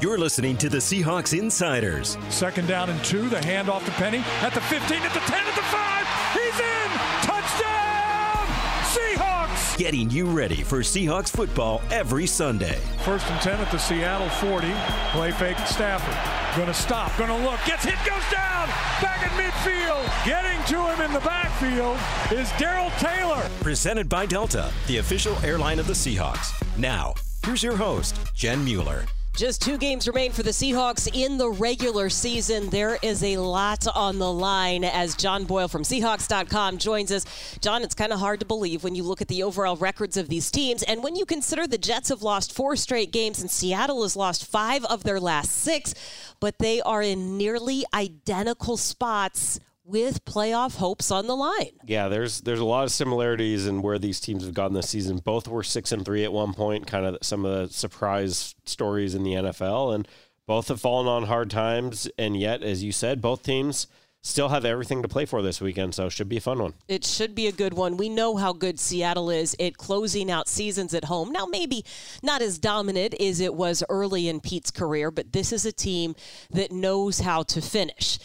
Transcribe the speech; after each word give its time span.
You're 0.00 0.16
listening 0.16 0.56
to 0.58 0.68
the 0.68 0.76
Seahawks 0.76 1.36
Insiders. 1.36 2.16
Second 2.30 2.68
down 2.68 2.88
and 2.88 3.04
two. 3.04 3.28
The 3.28 3.38
handoff 3.38 3.84
to 3.84 3.90
Penny 3.92 4.18
at 4.42 4.54
the 4.54 4.60
15, 4.60 5.02
at 5.02 5.12
the 5.12 5.18
10, 5.18 5.44
at 5.44 5.54
the 5.56 5.62
5. 5.62 6.06
He's 6.34 6.60
in! 6.60 6.90
Touchdown! 7.26 8.46
Seahawks! 8.94 9.76
Getting 9.76 10.08
you 10.08 10.26
ready 10.26 10.62
for 10.62 10.78
Seahawks 10.82 11.30
football 11.30 11.82
every 11.90 12.26
Sunday. 12.26 12.78
First 13.04 13.28
and 13.28 13.40
10 13.40 13.58
at 13.58 13.72
the 13.72 13.78
Seattle 13.78 14.28
40. 14.28 14.72
Play 15.10 15.32
fake 15.32 15.58
Stafford. 15.66 16.14
Gonna 16.56 16.72
stop, 16.72 17.10
gonna 17.18 17.36
look. 17.36 17.58
Gets 17.66 17.82
hit, 17.84 17.98
goes 18.06 18.22
down! 18.30 18.68
Back 19.02 19.26
at 19.26 19.32
midfield! 19.32 20.24
Getting 20.24 20.64
to 20.66 20.94
him 20.94 21.00
in 21.00 21.12
the 21.12 21.26
backfield 21.26 21.98
is 22.30 22.52
Darrell 22.56 22.90
Taylor. 22.98 23.50
Presented 23.62 24.08
by 24.08 24.26
Delta, 24.26 24.72
the 24.86 24.98
official 24.98 25.36
airline 25.44 25.80
of 25.80 25.88
the 25.88 25.92
Seahawks. 25.92 26.54
Now, 26.78 27.14
here's 27.44 27.64
your 27.64 27.76
host, 27.76 28.16
Jen 28.32 28.64
Mueller. 28.64 29.04
Just 29.38 29.62
two 29.62 29.78
games 29.78 30.08
remain 30.08 30.32
for 30.32 30.42
the 30.42 30.50
Seahawks 30.50 31.08
in 31.14 31.38
the 31.38 31.48
regular 31.48 32.10
season. 32.10 32.70
There 32.70 32.98
is 33.02 33.22
a 33.22 33.36
lot 33.36 33.86
on 33.86 34.18
the 34.18 34.32
line 34.32 34.82
as 34.82 35.14
John 35.14 35.44
Boyle 35.44 35.68
from 35.68 35.84
Seahawks.com 35.84 36.78
joins 36.78 37.12
us. 37.12 37.24
John, 37.60 37.84
it's 37.84 37.94
kind 37.94 38.12
of 38.12 38.18
hard 38.18 38.40
to 38.40 38.46
believe 38.46 38.82
when 38.82 38.96
you 38.96 39.04
look 39.04 39.22
at 39.22 39.28
the 39.28 39.44
overall 39.44 39.76
records 39.76 40.16
of 40.16 40.28
these 40.28 40.50
teams. 40.50 40.82
And 40.82 41.04
when 41.04 41.14
you 41.14 41.24
consider 41.24 41.68
the 41.68 41.78
Jets 41.78 42.08
have 42.08 42.20
lost 42.20 42.52
four 42.52 42.74
straight 42.74 43.12
games 43.12 43.40
and 43.40 43.48
Seattle 43.48 44.02
has 44.02 44.16
lost 44.16 44.44
five 44.44 44.84
of 44.86 45.04
their 45.04 45.20
last 45.20 45.52
six, 45.52 45.94
but 46.40 46.58
they 46.58 46.80
are 46.80 47.00
in 47.00 47.38
nearly 47.38 47.84
identical 47.94 48.76
spots 48.76 49.60
with 49.88 50.24
playoff 50.26 50.76
hopes 50.76 51.10
on 51.10 51.26
the 51.26 51.34
line. 51.34 51.72
Yeah, 51.86 52.08
there's 52.08 52.42
there's 52.42 52.60
a 52.60 52.64
lot 52.64 52.84
of 52.84 52.90
similarities 52.90 53.66
in 53.66 53.80
where 53.80 53.98
these 53.98 54.20
teams 54.20 54.44
have 54.44 54.54
gone 54.54 54.74
this 54.74 54.90
season. 54.90 55.18
Both 55.18 55.48
were 55.48 55.62
six 55.62 55.90
and 55.92 56.04
three 56.04 56.24
at 56.24 56.32
one 56.32 56.52
point, 56.52 56.86
kind 56.86 57.06
of 57.06 57.18
some 57.22 57.44
of 57.44 57.68
the 57.68 57.74
surprise 57.74 58.54
stories 58.66 59.14
in 59.14 59.22
the 59.22 59.32
NFL, 59.32 59.94
and 59.94 60.06
both 60.46 60.68
have 60.68 60.80
fallen 60.80 61.06
on 61.08 61.24
hard 61.24 61.50
times. 61.50 62.08
And 62.18 62.36
yet, 62.38 62.62
as 62.62 62.84
you 62.84 62.92
said, 62.92 63.22
both 63.22 63.42
teams 63.42 63.86
still 64.22 64.48
have 64.48 64.64
everything 64.64 65.02
to 65.02 65.08
play 65.08 65.24
for 65.24 65.42
this 65.42 65.60
weekend, 65.60 65.94
so 65.94 66.06
it 66.06 66.10
should 66.10 66.28
be 66.28 66.36
a 66.36 66.40
fun 66.40 66.58
one. 66.58 66.74
It 66.88 67.04
should 67.04 67.34
be 67.34 67.46
a 67.46 67.52
good 67.52 67.74
one. 67.74 67.96
We 67.96 68.08
know 68.08 68.36
how 68.36 68.52
good 68.52 68.78
Seattle 68.78 69.30
is 69.30 69.56
at 69.60 69.76
closing 69.76 70.30
out 70.30 70.48
seasons 70.48 70.92
at 70.94 71.04
home. 71.04 71.30
Now, 71.30 71.46
maybe 71.46 71.84
not 72.22 72.42
as 72.42 72.58
dominant 72.58 73.14
as 73.20 73.40
it 73.40 73.54
was 73.54 73.82
early 73.88 74.28
in 74.28 74.40
Pete's 74.40 74.70
career, 74.70 75.10
but 75.10 75.32
this 75.32 75.52
is 75.52 75.64
a 75.64 75.72
team 75.72 76.14
that 76.50 76.72
knows 76.72 77.20
how 77.20 77.42
to 77.44 77.60
finish. 77.60 78.18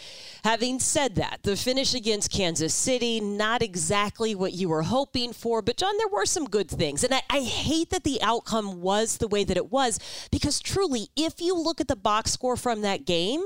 Having 0.44 0.80
said 0.80 1.14
that, 1.14 1.38
the 1.42 1.56
finish 1.56 1.94
against 1.94 2.30
Kansas 2.30 2.74
City, 2.74 3.18
not 3.18 3.62
exactly 3.62 4.34
what 4.34 4.52
you 4.52 4.68
were 4.68 4.82
hoping 4.82 5.32
for, 5.32 5.62
but 5.62 5.78
John, 5.78 5.96
there 5.96 6.08
were 6.08 6.26
some 6.26 6.44
good 6.44 6.68
things. 6.68 7.02
And 7.02 7.14
I, 7.14 7.22
I 7.30 7.40
hate 7.40 7.90
that 7.90 8.04
the 8.04 8.20
outcome 8.20 8.82
was 8.82 9.16
the 9.16 9.28
way 9.28 9.44
that 9.44 9.56
it 9.56 9.72
was 9.72 9.98
because 10.30 10.60
truly, 10.60 11.08
if 11.16 11.40
you 11.40 11.56
look 11.56 11.80
at 11.80 11.88
the 11.88 11.96
box 11.96 12.32
score 12.32 12.56
from 12.56 12.82
that 12.82 13.06
game, 13.06 13.44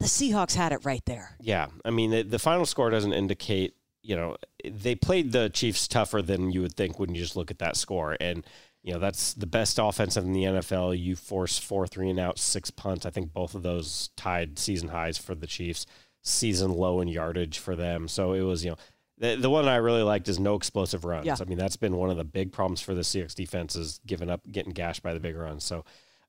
the 0.00 0.06
Seahawks 0.06 0.54
had 0.54 0.72
it 0.72 0.84
right 0.84 1.04
there. 1.04 1.36
Yeah. 1.40 1.66
I 1.84 1.90
mean, 1.90 2.10
the, 2.10 2.22
the 2.22 2.38
final 2.38 2.64
score 2.66 2.90
doesn't 2.90 3.12
indicate, 3.12 3.74
you 4.02 4.16
know, 4.16 4.36
they 4.64 4.94
played 4.94 5.32
the 5.32 5.50
Chiefs 5.50 5.86
tougher 5.86 6.22
than 6.22 6.50
you 6.50 6.62
would 6.62 6.74
think 6.74 6.98
when 6.98 7.14
you 7.14 7.20
just 7.20 7.36
look 7.36 7.50
at 7.50 7.58
that 7.58 7.76
score. 7.76 8.16
And, 8.18 8.44
you 8.82 8.94
know, 8.94 8.98
that's 8.98 9.34
the 9.34 9.46
best 9.46 9.78
offense 9.78 10.16
in 10.16 10.32
the 10.32 10.44
NFL. 10.44 10.98
You 10.98 11.16
force 11.16 11.58
four, 11.58 11.86
three 11.86 12.08
and 12.08 12.18
out, 12.18 12.38
six 12.38 12.70
punts. 12.70 13.04
I 13.04 13.10
think 13.10 13.34
both 13.34 13.54
of 13.54 13.62
those 13.62 14.08
tied 14.16 14.58
season 14.58 14.88
highs 14.88 15.18
for 15.18 15.34
the 15.34 15.46
Chiefs 15.46 15.84
season 16.22 16.72
low 16.72 17.00
in 17.00 17.08
yardage 17.08 17.58
for 17.58 17.76
them. 17.76 18.08
So 18.08 18.32
it 18.32 18.40
was, 18.40 18.64
you 18.64 18.70
know, 18.70 18.76
the, 19.18 19.36
the 19.36 19.50
one 19.50 19.68
I 19.68 19.76
really 19.76 20.02
liked 20.02 20.28
is 20.28 20.40
no 20.40 20.54
explosive 20.54 21.04
runs. 21.04 21.26
Yeah. 21.26 21.36
I 21.38 21.44
mean, 21.44 21.58
that's 21.58 21.76
been 21.76 21.96
one 21.96 22.08
of 22.08 22.16
the 22.16 22.24
big 22.24 22.52
problems 22.52 22.80
for 22.80 22.94
the 22.94 23.02
Seahawks 23.02 23.34
defense 23.34 23.76
is 23.76 24.00
giving 24.06 24.30
up, 24.30 24.40
getting 24.50 24.72
gashed 24.72 25.02
by 25.02 25.12
the 25.12 25.20
big 25.20 25.36
runs. 25.36 25.62
So, 25.62 25.84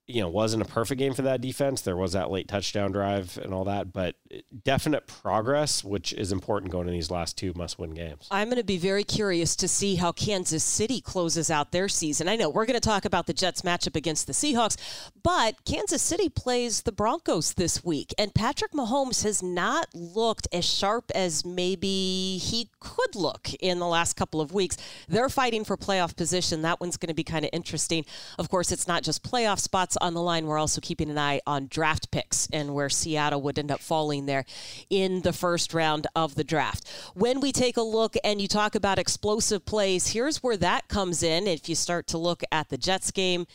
you 0.07 0.21
know, 0.21 0.29
wasn't 0.29 0.61
a 0.61 0.65
perfect 0.65 0.99
game 0.99 1.13
for 1.13 1.21
that 1.21 1.41
defense. 1.41 1.81
There 1.81 1.95
was 1.95 2.13
that 2.13 2.29
late 2.29 2.47
touchdown 2.47 2.91
drive 2.91 3.37
and 3.41 3.53
all 3.53 3.63
that, 3.65 3.93
but 3.93 4.15
definite 4.63 5.07
progress, 5.07 5.83
which 5.83 6.11
is 6.13 6.31
important 6.31 6.71
going 6.71 6.87
in 6.87 6.93
these 6.93 7.11
last 7.11 7.37
two 7.37 7.53
must 7.55 7.79
win 7.79 7.93
games. 7.93 8.27
I'm 8.29 8.49
going 8.49 8.57
to 8.57 8.63
be 8.63 8.77
very 8.77 9.03
curious 9.03 9.55
to 9.57 9.67
see 9.67 9.95
how 9.95 10.11
Kansas 10.11 10.63
City 10.63 10.99
closes 11.01 11.49
out 11.49 11.71
their 11.71 11.87
season. 11.87 12.27
I 12.27 12.35
know 12.35 12.49
we're 12.49 12.65
going 12.65 12.79
to 12.79 12.79
talk 12.79 13.05
about 13.05 13.27
the 13.27 13.33
Jets 13.33 13.61
matchup 13.61 13.95
against 13.95 14.27
the 14.27 14.33
Seahawks, 14.33 14.75
but 15.23 15.63
Kansas 15.65 16.01
City 16.01 16.29
plays 16.29 16.81
the 16.81 16.91
Broncos 16.91 17.53
this 17.53 17.83
week, 17.83 18.13
and 18.17 18.33
Patrick 18.33 18.73
Mahomes 18.73 19.23
has 19.23 19.41
not 19.41 19.87
looked 19.93 20.47
as 20.51 20.65
sharp 20.65 21.11
as 21.15 21.45
maybe 21.45 22.37
he 22.37 22.69
could 22.79 23.15
look 23.15 23.53
in 23.61 23.79
the 23.79 23.87
last 23.87 24.15
couple 24.15 24.41
of 24.41 24.51
weeks. 24.51 24.77
They're 25.07 25.29
fighting 25.29 25.63
for 25.63 25.77
playoff 25.77 26.17
position. 26.17 26.63
That 26.63 26.81
one's 26.81 26.97
going 26.97 27.09
to 27.09 27.13
be 27.13 27.23
kind 27.23 27.45
of 27.45 27.51
interesting. 27.53 28.05
Of 28.37 28.49
course, 28.49 28.71
it's 28.71 28.87
not 28.87 29.03
just 29.03 29.23
playoff 29.23 29.59
spots 29.59 29.90
on 29.97 30.13
the 30.13 30.21
line. 30.21 30.45
We're 30.45 30.57
also 30.57 30.81
keeping 30.81 31.09
an 31.09 31.17
eye 31.17 31.41
on 31.45 31.67
draft 31.67 32.11
picks 32.11 32.47
and 32.53 32.73
where 32.73 32.89
Seattle 32.89 33.41
would 33.41 33.59
end 33.59 33.71
up 33.71 33.79
falling 33.79 34.25
there 34.25 34.45
in 34.89 35.21
the 35.21 35.33
first 35.33 35.73
round 35.73 36.07
of 36.15 36.35
the 36.35 36.43
draft. 36.43 36.87
When 37.13 37.39
we 37.39 37.51
take 37.51 37.77
a 37.77 37.81
look 37.81 38.15
and 38.23 38.41
you 38.41 38.47
talk 38.47 38.75
about 38.75 38.99
explosive 38.99 39.65
plays, 39.65 40.07
here's 40.07 40.43
where 40.43 40.57
that 40.57 40.87
comes 40.87 41.23
in. 41.23 41.47
If 41.47 41.67
you 41.67 41.75
start 41.75 42.07
to 42.07 42.17
look 42.17 42.43
at 42.51 42.69
the 42.69 42.77
Jets 42.77 43.11
game, 43.11 43.47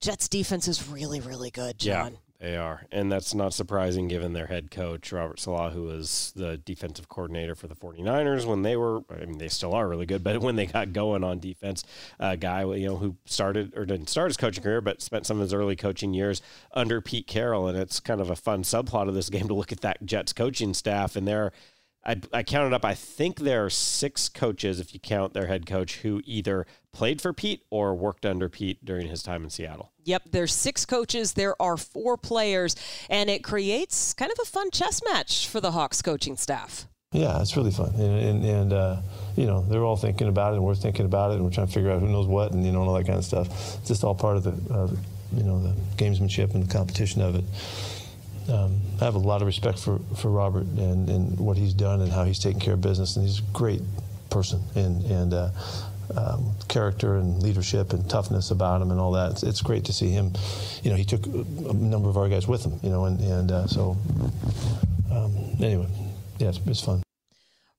Jets 0.00 0.28
defense 0.28 0.68
is 0.68 0.88
really, 0.88 1.20
really 1.20 1.50
good, 1.50 1.78
John. 1.78 2.12
Yeah. 2.12 2.18
They 2.40 2.56
are. 2.56 2.86
And 2.90 3.12
that's 3.12 3.34
not 3.34 3.52
surprising 3.52 4.08
given 4.08 4.32
their 4.32 4.46
head 4.46 4.70
coach, 4.70 5.12
Robert 5.12 5.38
Saleh, 5.38 5.74
who 5.74 5.82
was 5.82 6.32
the 6.34 6.56
defensive 6.56 7.06
coordinator 7.06 7.54
for 7.54 7.66
the 7.66 7.74
49ers 7.74 8.46
when 8.46 8.62
they 8.62 8.78
were, 8.78 9.02
I 9.10 9.26
mean, 9.26 9.36
they 9.36 9.48
still 9.48 9.74
are 9.74 9.86
really 9.86 10.06
good, 10.06 10.24
but 10.24 10.40
when 10.40 10.56
they 10.56 10.64
got 10.64 10.94
going 10.94 11.22
on 11.22 11.38
defense, 11.38 11.84
a 12.18 12.38
guy, 12.38 12.64
you 12.64 12.86
know, 12.86 12.96
who 12.96 13.16
started 13.26 13.76
or 13.76 13.84
didn't 13.84 14.08
start 14.08 14.30
his 14.30 14.38
coaching 14.38 14.62
career, 14.62 14.80
but 14.80 15.02
spent 15.02 15.26
some 15.26 15.36
of 15.36 15.42
his 15.42 15.52
early 15.52 15.76
coaching 15.76 16.14
years 16.14 16.40
under 16.72 17.02
Pete 17.02 17.26
Carroll. 17.26 17.68
And 17.68 17.76
it's 17.76 18.00
kind 18.00 18.22
of 18.22 18.30
a 18.30 18.36
fun 18.36 18.62
subplot 18.62 19.08
of 19.08 19.14
this 19.14 19.28
game 19.28 19.48
to 19.48 19.54
look 19.54 19.70
at 19.70 19.82
that 19.82 20.06
Jets 20.06 20.32
coaching 20.32 20.72
staff. 20.72 21.16
And 21.16 21.28
they're, 21.28 21.52
I, 22.04 22.16
I 22.32 22.42
counted 22.42 22.74
up, 22.74 22.84
I 22.84 22.94
think 22.94 23.40
there 23.40 23.64
are 23.66 23.70
six 23.70 24.28
coaches, 24.28 24.80
if 24.80 24.94
you 24.94 25.00
count 25.00 25.34
their 25.34 25.46
head 25.46 25.66
coach, 25.66 25.98
who 25.98 26.22
either 26.24 26.66
played 26.92 27.20
for 27.20 27.32
Pete 27.32 27.62
or 27.70 27.94
worked 27.94 28.24
under 28.24 28.48
Pete 28.48 28.84
during 28.84 29.08
his 29.08 29.22
time 29.22 29.44
in 29.44 29.50
Seattle. 29.50 29.92
Yep, 30.04 30.22
there's 30.32 30.54
six 30.54 30.86
coaches, 30.86 31.34
there 31.34 31.60
are 31.60 31.76
four 31.76 32.16
players, 32.16 32.74
and 33.10 33.28
it 33.28 33.44
creates 33.44 34.14
kind 34.14 34.32
of 34.32 34.38
a 34.42 34.46
fun 34.46 34.70
chess 34.70 35.02
match 35.04 35.46
for 35.46 35.60
the 35.60 35.72
Hawks 35.72 36.00
coaching 36.00 36.36
staff. 36.36 36.86
Yeah, 37.12 37.40
it's 37.40 37.56
really 37.56 37.72
fun, 37.72 37.92
and 37.96 38.20
and, 38.20 38.44
and 38.44 38.72
uh, 38.72 39.02
you 39.36 39.44
know 39.44 39.62
they're 39.62 39.82
all 39.82 39.96
thinking 39.96 40.28
about 40.28 40.52
it, 40.52 40.58
and 40.58 40.64
we're 40.64 40.76
thinking 40.76 41.06
about 41.06 41.32
it, 41.32 41.34
and 41.34 41.44
we're 41.44 41.50
trying 41.50 41.66
to 41.66 41.72
figure 41.72 41.90
out 41.90 41.98
who 41.98 42.06
knows 42.06 42.28
what, 42.28 42.52
and 42.52 42.64
you 42.64 42.70
know 42.70 42.82
all 42.82 42.94
that 42.94 43.04
kind 43.04 43.18
of 43.18 43.24
stuff. 43.24 43.48
It's 43.78 43.88
just 43.88 44.04
all 44.04 44.14
part 44.14 44.36
of 44.36 44.44
the, 44.44 44.72
uh, 44.72 44.88
you 45.32 45.42
know, 45.42 45.60
the 45.60 45.74
gamesmanship 45.96 46.54
and 46.54 46.62
the 46.62 46.72
competition 46.72 47.20
of 47.20 47.34
it. 47.34 47.44
Um, 48.50 48.80
I 49.00 49.04
have 49.04 49.14
a 49.14 49.18
lot 49.18 49.42
of 49.42 49.46
respect 49.46 49.78
for, 49.78 50.00
for 50.16 50.30
Robert 50.30 50.66
and, 50.76 51.08
and 51.08 51.38
what 51.38 51.56
he's 51.56 51.72
done 51.72 52.00
and 52.00 52.10
how 52.10 52.24
he's 52.24 52.38
taken 52.38 52.60
care 52.60 52.74
of 52.74 52.80
business, 52.80 53.16
and 53.16 53.26
he's 53.26 53.38
a 53.38 53.52
great 53.52 53.82
person 54.30 54.60
and 54.74 55.04
and 55.06 55.34
uh, 55.34 55.50
um, 56.16 56.52
character 56.68 57.16
and 57.16 57.42
leadership 57.42 57.92
and 57.92 58.08
toughness 58.08 58.50
about 58.50 58.82
him 58.82 58.90
and 58.90 59.00
all 59.00 59.12
that. 59.12 59.32
It's, 59.32 59.42
it's, 59.42 59.60
great 59.60 59.84
to 59.84 59.92
see 59.92 60.10
him. 60.10 60.32
You 60.82 60.90
know, 60.90 60.96
he 60.96 61.04
took 61.04 61.26
a 61.26 61.72
number 61.72 62.08
of 62.08 62.16
our 62.16 62.28
guys 62.28 62.48
with 62.48 62.64
him. 62.64 62.80
You 62.82 62.90
know, 62.90 63.04
and 63.04 63.20
and 63.20 63.52
uh, 63.52 63.66
so 63.66 63.96
um, 65.12 65.34
anyway, 65.60 65.86
yeah, 66.38 66.48
it's, 66.48 66.60
it's 66.66 66.80
fun. 66.80 67.02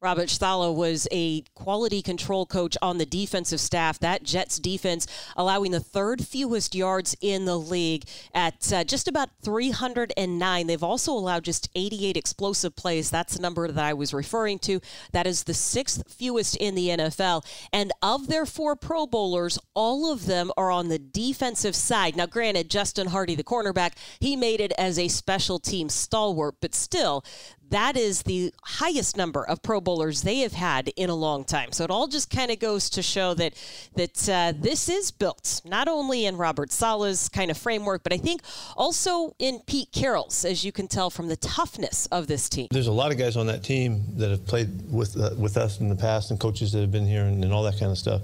Robert 0.01 0.31
Saleh 0.31 0.75
was 0.75 1.07
a 1.11 1.41
quality 1.53 2.01
control 2.01 2.47
coach 2.47 2.75
on 2.81 2.97
the 2.97 3.05
defensive 3.05 3.59
staff. 3.59 3.99
That 3.99 4.23
Jets 4.23 4.57
defense 4.57 5.05
allowing 5.37 5.71
the 5.71 5.79
third 5.79 6.25
fewest 6.25 6.73
yards 6.73 7.15
in 7.21 7.45
the 7.45 7.57
league 7.57 8.05
at 8.33 8.73
uh, 8.73 8.83
just 8.83 9.07
about 9.07 9.29
309. 9.43 10.65
They've 10.65 10.83
also 10.83 11.11
allowed 11.11 11.43
just 11.43 11.69
88 11.75 12.17
explosive 12.17 12.75
plays. 12.75 13.11
That's 13.11 13.35
the 13.35 13.41
number 13.43 13.67
that 13.67 13.85
I 13.85 13.93
was 13.93 14.11
referring 14.11 14.57
to. 14.59 14.81
That 15.11 15.27
is 15.27 15.43
the 15.43 15.53
sixth 15.53 16.11
fewest 16.11 16.55
in 16.55 16.73
the 16.73 16.89
NFL. 16.89 17.45
And 17.71 17.91
of 18.01 18.25
their 18.25 18.47
four 18.47 18.75
Pro 18.75 19.05
Bowlers, 19.05 19.59
all 19.75 20.11
of 20.11 20.25
them 20.25 20.51
are 20.57 20.71
on 20.71 20.89
the 20.89 20.97
defensive 20.97 21.75
side. 21.75 22.15
Now, 22.15 22.25
granted, 22.25 22.71
Justin 22.71 23.07
Hardee, 23.07 23.35
the 23.35 23.43
cornerback, 23.43 23.91
he 24.19 24.35
made 24.35 24.61
it 24.61 24.73
as 24.79 24.97
a 24.97 25.09
special 25.09 25.59
team 25.59 25.89
stalwart, 25.89 26.55
but 26.59 26.73
still, 26.73 27.23
that 27.71 27.97
is 27.97 28.23
the 28.23 28.53
highest 28.63 29.17
number 29.17 29.43
of 29.43 29.61
Pro 29.61 29.81
Bowlers 29.81 30.21
they 30.21 30.39
have 30.39 30.53
had 30.53 30.89
in 30.89 31.09
a 31.09 31.15
long 31.15 31.43
time. 31.43 31.71
So 31.71 31.83
it 31.83 31.89
all 31.89 32.07
just 32.07 32.29
kind 32.29 32.51
of 32.51 32.59
goes 32.59 32.89
to 32.91 33.01
show 33.01 33.33
that 33.35 33.53
that 33.95 34.29
uh, 34.29 34.53
this 34.57 34.87
is 34.89 35.11
built 35.11 35.61
not 35.65 35.87
only 35.87 36.25
in 36.25 36.37
Robert 36.37 36.71
Saleh's 36.71 37.29
kind 37.29 37.49
of 37.49 37.57
framework, 37.57 38.03
but 38.03 38.13
I 38.13 38.17
think 38.17 38.41
also 38.75 39.35
in 39.39 39.59
Pete 39.65 39.91
Carroll's, 39.91 40.45
as 40.45 40.63
you 40.63 40.71
can 40.71 40.87
tell 40.87 41.09
from 41.09 41.27
the 41.27 41.37
toughness 41.37 42.05
of 42.07 42.27
this 42.27 42.49
team. 42.49 42.67
There's 42.71 42.87
a 42.87 42.91
lot 42.91 43.11
of 43.11 43.17
guys 43.17 43.37
on 43.37 43.47
that 43.47 43.63
team 43.63 44.03
that 44.17 44.29
have 44.29 44.45
played 44.45 44.69
with 44.91 45.19
uh, 45.19 45.31
with 45.37 45.57
us 45.57 45.79
in 45.79 45.89
the 45.89 45.95
past, 45.95 46.31
and 46.31 46.39
coaches 46.39 46.71
that 46.73 46.81
have 46.81 46.91
been 46.91 47.07
here, 47.07 47.23
and, 47.23 47.43
and 47.43 47.53
all 47.53 47.63
that 47.63 47.79
kind 47.79 47.91
of 47.91 47.97
stuff. 47.97 48.21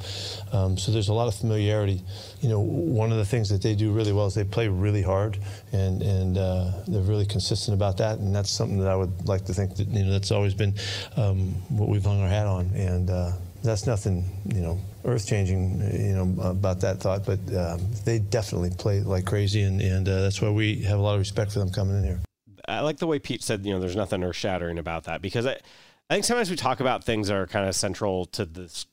Um, 0.53 0.77
so 0.77 0.91
there's 0.91 1.09
a 1.09 1.13
lot 1.13 1.27
of 1.27 1.35
familiarity. 1.35 2.03
You 2.41 2.49
know, 2.49 2.59
one 2.59 3.11
of 3.11 3.17
the 3.17 3.25
things 3.25 3.49
that 3.49 3.61
they 3.61 3.75
do 3.75 3.91
really 3.91 4.13
well 4.13 4.27
is 4.27 4.35
they 4.35 4.43
play 4.43 4.67
really 4.67 5.01
hard, 5.01 5.39
and 5.71 6.01
and 6.01 6.37
uh, 6.37 6.71
they're 6.87 7.01
really 7.01 7.25
consistent 7.25 7.75
about 7.75 7.97
that, 7.97 8.19
and 8.19 8.35
that's 8.35 8.51
something 8.51 8.79
that 8.79 8.89
I 8.89 8.95
would 8.95 9.27
like 9.27 9.45
to 9.45 9.53
think 9.53 9.75
that 9.75 9.87
you 9.87 10.05
know 10.05 10.11
that's 10.11 10.31
always 10.31 10.53
been 10.53 10.73
um, 11.15 11.49
what 11.69 11.89
we've 11.89 12.03
hung 12.03 12.21
our 12.21 12.29
hat 12.29 12.47
on, 12.47 12.67
and 12.75 13.09
uh, 13.09 13.31
that's 13.63 13.85
nothing, 13.85 14.23
you 14.45 14.61
know, 14.61 14.79
earth 15.05 15.27
changing, 15.27 15.79
you 15.93 16.13
know, 16.13 16.49
about 16.49 16.81
that 16.81 16.99
thought. 16.99 17.25
But 17.25 17.39
um, 17.55 17.81
they 18.05 18.19
definitely 18.19 18.71
play 18.71 19.01
like 19.01 19.25
crazy, 19.25 19.63
and, 19.63 19.81
and 19.81 20.07
uh, 20.07 20.21
that's 20.21 20.41
why 20.41 20.49
we 20.49 20.81
have 20.83 20.99
a 20.99 21.01
lot 21.01 21.13
of 21.13 21.19
respect 21.19 21.51
for 21.51 21.59
them 21.59 21.71
coming 21.71 21.97
in 21.97 22.03
here. 22.03 22.19
I 22.67 22.81
like 22.81 22.97
the 22.97 23.07
way 23.07 23.19
Pete 23.19 23.43
said, 23.43 23.65
you 23.65 23.73
know, 23.73 23.79
there's 23.79 23.95
nothing 23.95 24.23
earth 24.23 24.35
shattering 24.35 24.77
about 24.77 25.05
that 25.05 25.21
because 25.21 25.45
I, 25.45 25.57
I 26.09 26.13
think 26.15 26.25
sometimes 26.25 26.49
we 26.49 26.55
talk 26.55 26.79
about 26.79 27.03
things 27.03 27.29
that 27.29 27.35
are 27.35 27.47
kind 27.47 27.67
of 27.67 27.75
central 27.75 28.25
to 28.27 28.45
this 28.45 28.85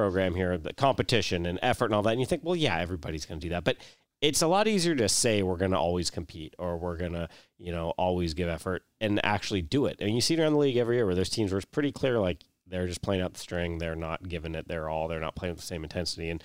program 0.00 0.34
here, 0.34 0.56
the 0.56 0.72
competition 0.72 1.44
and 1.44 1.58
effort 1.62 1.86
and 1.86 1.94
all 1.94 2.02
that. 2.02 2.12
And 2.12 2.20
you 2.20 2.26
think, 2.26 2.42
well, 2.42 2.56
yeah, 2.56 2.78
everybody's 2.78 3.26
going 3.26 3.38
to 3.38 3.46
do 3.46 3.50
that. 3.50 3.64
But 3.64 3.76
it's 4.22 4.42
a 4.42 4.46
lot 4.46 4.66
easier 4.66 4.94
to 4.94 5.08
say 5.08 5.42
we're 5.42 5.56
going 5.56 5.70
to 5.72 5.78
always 5.78 6.10
compete 6.10 6.54
or 6.58 6.78
we're 6.78 6.96
going 6.96 7.12
to, 7.12 7.28
you 7.58 7.72
know, 7.72 7.90
always 7.98 8.34
give 8.34 8.48
effort 8.48 8.82
and 9.00 9.20
actually 9.24 9.62
do 9.62 9.86
it. 9.86 9.98
I 10.00 10.04
mean, 10.04 10.14
you 10.14 10.20
see 10.20 10.34
it 10.34 10.40
around 10.40 10.54
the 10.54 10.58
league 10.58 10.76
every 10.76 10.96
year 10.96 11.06
where 11.06 11.14
there's 11.14 11.28
teams 11.28 11.52
where 11.52 11.58
it's 11.58 11.66
pretty 11.66 11.92
clear, 11.92 12.18
like, 12.18 12.44
they're 12.66 12.86
just 12.86 13.02
playing 13.02 13.20
out 13.20 13.34
the 13.34 13.40
string. 13.40 13.78
They're 13.78 13.96
not 13.96 14.28
giving 14.28 14.54
it 14.54 14.68
their 14.68 14.88
all. 14.88 15.08
They're 15.08 15.20
not 15.20 15.34
playing 15.34 15.54
with 15.54 15.60
the 15.60 15.66
same 15.66 15.82
intensity. 15.82 16.30
And 16.30 16.42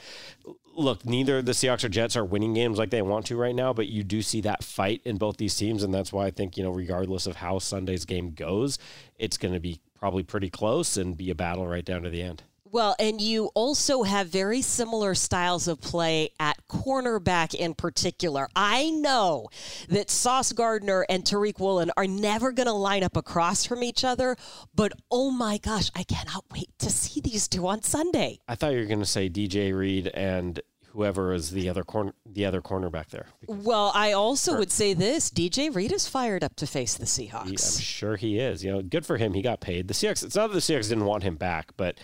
look, 0.75 1.05
neither 1.05 1.41
the 1.41 1.51
Seahawks 1.51 1.83
or 1.83 1.89
Jets 1.89 2.17
are 2.17 2.25
winning 2.25 2.55
games 2.55 2.79
like 2.79 2.89
they 2.89 3.03
want 3.03 3.27
to 3.27 3.37
right 3.37 3.53
now, 3.53 3.73
but 3.73 3.87
you 3.87 4.03
do 4.03 4.23
see 4.23 4.41
that 4.41 4.63
fight 4.63 5.01
in 5.05 5.17
both 5.17 5.37
these 5.37 5.55
teams. 5.55 5.83
And 5.83 5.93
that's 5.93 6.11
why 6.11 6.25
I 6.25 6.31
think, 6.31 6.57
you 6.57 6.63
know, 6.63 6.71
regardless 6.71 7.27
of 7.27 7.35
how 7.35 7.59
Sunday's 7.59 8.05
game 8.05 8.31
goes, 8.31 8.79
it's 9.19 9.37
going 9.37 9.53
to 9.53 9.59
be 9.59 9.79
probably 9.93 10.23
pretty 10.23 10.49
close 10.49 10.97
and 10.97 11.15
be 11.15 11.29
a 11.29 11.35
battle 11.35 11.67
right 11.67 11.85
down 11.85 12.01
to 12.01 12.09
the 12.09 12.23
end. 12.23 12.41
Well, 12.75 12.93
and 12.99 13.21
you 13.21 13.51
also 13.55 14.03
have 14.03 14.27
very 14.27 14.61
similar 14.61 15.15
styles 15.15 15.69
of 15.69 15.79
play 15.79 16.31
at 16.41 16.57
cornerback 16.67 17.53
in 17.53 17.73
particular. 17.73 18.49
I 18.53 18.89
know 18.89 19.47
that 19.87 20.09
Sauce 20.09 20.51
Gardner 20.51 21.05
and 21.07 21.23
Tariq 21.23 21.57
Woolen 21.57 21.89
are 21.95 22.05
never 22.05 22.51
going 22.51 22.67
to 22.67 22.73
line 22.73 23.01
up 23.01 23.15
across 23.15 23.63
from 23.63 23.81
each 23.81 24.03
other, 24.03 24.35
but 24.75 24.91
oh 25.09 25.31
my 25.31 25.57
gosh, 25.57 25.89
I 25.95 26.03
cannot 26.03 26.43
wait 26.51 26.67
to 26.79 26.89
see 26.89 27.21
these 27.21 27.47
two 27.47 27.65
on 27.65 27.81
Sunday. 27.81 28.39
I 28.45 28.55
thought 28.55 28.73
you 28.73 28.79
were 28.79 28.87
going 28.87 28.99
to 28.99 29.05
say 29.05 29.29
DJ 29.29 29.73
Reed 29.73 30.07
and 30.07 30.59
whoever 30.95 31.33
is 31.33 31.51
the 31.51 31.69
other 31.69 31.83
corner 31.83 32.13
the 32.25 32.45
other 32.45 32.61
cornerback 32.61 33.07
there. 33.09 33.27
Well, 33.47 33.91
I 33.93 34.13
also 34.13 34.57
would 34.57 34.71
say 34.71 34.93
this: 34.93 35.29
DJ 35.29 35.73
Reed 35.73 35.91
is 35.91 36.07
fired 36.07 36.43
up 36.43 36.55
to 36.57 36.67
face 36.67 36.95
the 36.95 37.05
Seahawks. 37.05 37.47
I'm 37.47 37.81
sure 37.81 38.15
he 38.15 38.39
is. 38.39 38.63
You 38.63 38.71
know, 38.71 38.81
good 38.81 39.05
for 39.05 39.17
him. 39.17 39.33
He 39.33 39.41
got 39.41 39.61
paid. 39.61 39.87
The 39.87 39.93
Seahawks. 39.93 40.23
It's 40.23 40.35
not 40.35 40.47
that 40.47 40.53
the 40.53 40.59
Seahawks 40.59 40.89
didn't 40.89 41.05
want 41.05 41.23
him 41.23 41.35
back, 41.35 41.71
but 41.77 41.99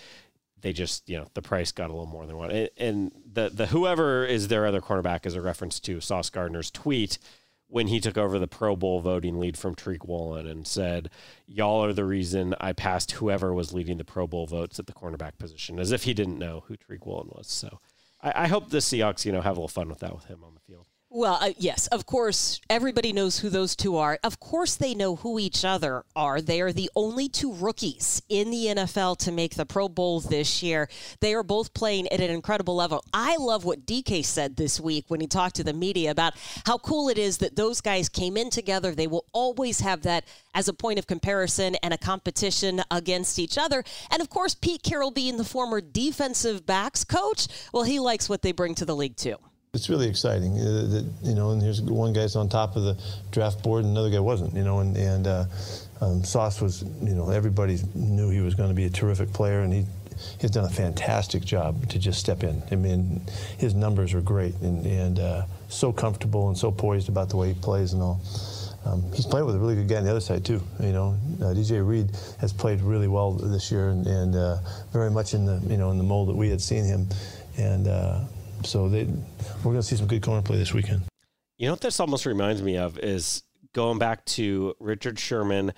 they 0.62 0.74
just 0.74 1.08
you 1.10 1.18
know 1.18 1.28
the 1.34 1.42
price 1.42 1.72
got 1.72 1.90
a 1.90 1.94
little 1.94 2.06
more 2.06 2.26
than 2.26 2.38
one. 2.38 2.52
And 2.78 3.12
the 3.32 3.50
the 3.50 3.68
whoever 3.68 4.26
is 4.26 4.48
their 4.48 4.66
other 4.66 4.82
cornerback 4.82 5.26
is 5.26 5.36
a 5.36 5.42
reference 5.42 5.80
to 5.82 6.02
Sauce 6.02 6.30
Gardner's 6.30 6.72
tweet 6.72 7.18
when 7.68 7.88
he 7.88 8.02
took 8.02 8.18
over 8.18 8.38
the 8.38 8.48
Pro 8.48 8.76
Bowl 8.76 9.00
voting 9.00 9.40
lead 9.40 9.58
from 9.58 9.76
Tariq 9.76 10.06
Woolen 10.06 10.46
and 10.46 10.68
said, 10.68 11.10
"Y'all 11.48 11.84
are 11.84 11.94
the 11.94 12.06
reason 12.06 12.54
I 12.60 12.74
passed 12.74 13.14
whoever 13.14 13.54
was 13.54 13.74
leading 13.74 13.98
the 13.98 14.04
Pro 14.04 14.28
Bowl 14.28 14.46
votes 14.46 14.80
at 14.80 14.88
the 14.88 14.94
cornerback 14.94 15.38
position," 15.38 15.80
as 15.80 15.92
if 15.92 16.04
he 16.04 16.14
didn't 16.14 16.40
know 16.40 16.64
who 16.68 16.76
Tariq 16.76 17.06
Woolen 17.06 17.30
was. 17.32 17.48
So 17.48 17.80
I, 18.22 18.44
I 18.44 18.48
hope 18.48 18.70
the 18.70 18.80
Seahawks 18.80 19.26
you 19.26 19.32
know 19.32 19.42
have 19.42 19.58
a 19.58 19.60
little 19.60 19.68
fun 19.68 19.90
with 19.90 20.00
that 20.00 20.14
with 20.14 20.26
him 20.26 20.44
on 20.44 20.54
the 20.54 20.60
field. 20.60 20.88
Well, 21.14 21.40
uh, 21.42 21.52
yes, 21.58 21.88
of 21.88 22.06
course, 22.06 22.62
everybody 22.70 23.12
knows 23.12 23.40
who 23.40 23.50
those 23.50 23.76
two 23.76 23.98
are. 23.98 24.18
Of 24.24 24.40
course, 24.40 24.76
they 24.76 24.96
know 24.96 25.18
who 25.18 25.40
each 25.40 25.66
other 25.66 26.06
are. 26.16 26.40
They 26.40 26.62
are 26.62 26.72
the 26.72 26.90
only 26.96 27.28
two 27.28 27.52
rookies 27.52 28.22
in 28.30 28.50
the 28.50 28.68
NFL 28.68 29.18
to 29.18 29.32
make 29.34 29.56
the 29.56 29.66
Pro 29.66 29.90
Bowl 29.90 30.22
this 30.22 30.64
year. 30.64 30.88
They 31.20 31.34
are 31.34 31.44
both 31.44 31.74
playing 31.74 32.08
at 32.14 32.22
an 32.22 32.32
incredible 32.32 32.78
level. 32.78 33.04
I 33.12 33.36
love 33.36 33.66
what 33.66 33.86
DK 33.86 34.24
said 34.24 34.56
this 34.56 34.80
week 34.80 35.04
when 35.10 35.20
he 35.20 35.28
talked 35.28 35.58
to 35.58 35.66
the 35.66 35.74
media 35.74 36.12
about 36.12 36.34
how 36.66 36.78
cool 36.78 37.10
it 37.10 37.18
is 37.18 37.40
that 37.40 37.58
those 37.58 37.82
guys 37.82 38.08
came 38.08 38.38
in 38.38 38.50
together. 38.50 38.96
They 38.96 39.08
will 39.08 39.26
always 39.34 39.82
have 39.82 40.04
that 40.04 40.24
as 40.56 40.70
a 40.70 40.74
point 40.74 40.98
of 40.98 41.08
comparison 41.08 41.76
and 41.84 41.94
a 41.94 41.98
competition 41.98 42.84
against 42.90 43.38
each 43.38 43.58
other. 43.58 43.84
And 44.12 44.22
of 44.22 44.30
course, 44.30 44.56
Pete 44.56 44.82
Carroll 44.82 45.12
being 45.12 45.36
the 45.36 45.44
former 45.44 45.82
defensive 45.82 46.66
backs 46.66 47.04
coach, 47.04 47.50
well, 47.74 47.84
he 47.84 48.00
likes 48.00 48.30
what 48.30 48.44
they 48.44 48.54
bring 48.54 48.76
to 48.76 48.86
the 48.86 48.96
league, 48.96 49.18
too 49.18 49.36
it's 49.74 49.88
really 49.88 50.10
exciting 50.10 50.60
uh, 50.60 50.86
that 50.90 51.10
you 51.24 51.34
know 51.34 51.52
and 51.52 51.62
here's 51.62 51.82
one 51.82 52.12
guy's 52.12 52.36
on 52.36 52.50
top 52.50 52.76
of 52.76 52.84
the 52.84 52.98
draft 53.32 53.64
board 53.64 53.86
and 53.86 53.94
another 53.94 54.10
guy 54.10 54.20
wasn't 54.20 54.54
you 54.54 54.66
know 54.66 54.80
and 54.80 54.98
and 54.98 55.28
uh, 55.28 55.46
um, 56.02 56.26
Sauce 56.26 56.60
was 56.60 56.84
you 57.02 57.16
know 57.16 57.30
everybody 57.30 57.80
knew 57.96 58.30
he 58.30 58.42
was 58.42 58.54
going 58.54 58.68
to 58.68 58.76
be 58.76 58.84
a 58.84 58.90
terrific 58.90 59.32
player 59.32 59.62
and 59.62 59.72
he 59.72 59.86
he's 60.42 60.52
done 60.52 60.66
a 60.66 60.70
fantastic 60.70 61.46
job 61.46 61.88
to 61.88 61.98
just 61.98 62.20
step 62.20 62.44
in. 62.44 62.62
I 62.70 62.76
mean 62.76 63.22
his 63.60 63.74
numbers 63.74 64.14
are 64.14 64.20
great 64.20 64.56
and 64.56 64.86
and 64.86 65.20
uh, 65.20 65.46
so 65.70 65.94
comfortable 65.94 66.50
and 66.50 66.58
so 66.58 66.70
poised 66.70 67.08
about 67.08 67.30
the 67.30 67.38
way 67.38 67.54
he 67.54 67.60
plays 67.62 67.94
and 67.94 68.02
all. 68.02 68.20
Um, 68.84 69.10
he's 69.14 69.26
playing 69.26 69.46
with 69.46 69.56
a 69.56 69.60
really 69.60 69.76
good 69.76 69.88
guy 69.88 69.98
on 69.98 70.04
the 70.04 70.12
other 70.12 70.20
side 70.20 70.44
too. 70.44 70.62
You 70.82 70.92
know, 70.92 71.18
uh, 71.40 71.54
DJ 71.54 71.88
Reed 71.88 72.10
has 72.42 72.52
played 72.52 72.82
really 72.82 73.08
well 73.08 73.32
this 73.32 73.72
year 73.72 73.88
and, 73.88 74.06
and 74.06 74.36
uh, 74.36 74.58
very 74.92 75.12
much 75.12 75.34
in 75.34 75.46
the 75.46 75.62
you 75.70 75.78
know 75.78 75.92
in 75.92 75.98
the 75.98 76.04
mold 76.04 76.28
that 76.28 76.36
we 76.36 76.50
had 76.50 76.60
seen 76.60 76.84
him, 76.84 77.08
and 77.58 77.88
uh, 77.88 78.20
so 78.64 78.90
they, 78.90 79.06
we're 79.06 79.64
going 79.64 79.76
to 79.78 79.84
see 79.84 79.96
some 79.96 80.08
good 80.08 80.22
corner 80.22 80.42
play 80.42 80.58
this 80.58 80.74
weekend. 80.74 81.02
You 81.58 81.68
know 81.68 81.74
what 81.74 81.82
this 81.82 82.00
almost 82.00 82.26
reminds 82.26 82.62
me 82.62 82.78
of 82.78 82.98
is 82.98 83.44
going 83.74 84.00
back 84.00 84.26
to 84.26 84.76
Richard 84.80 85.20
Sherman 85.20 85.74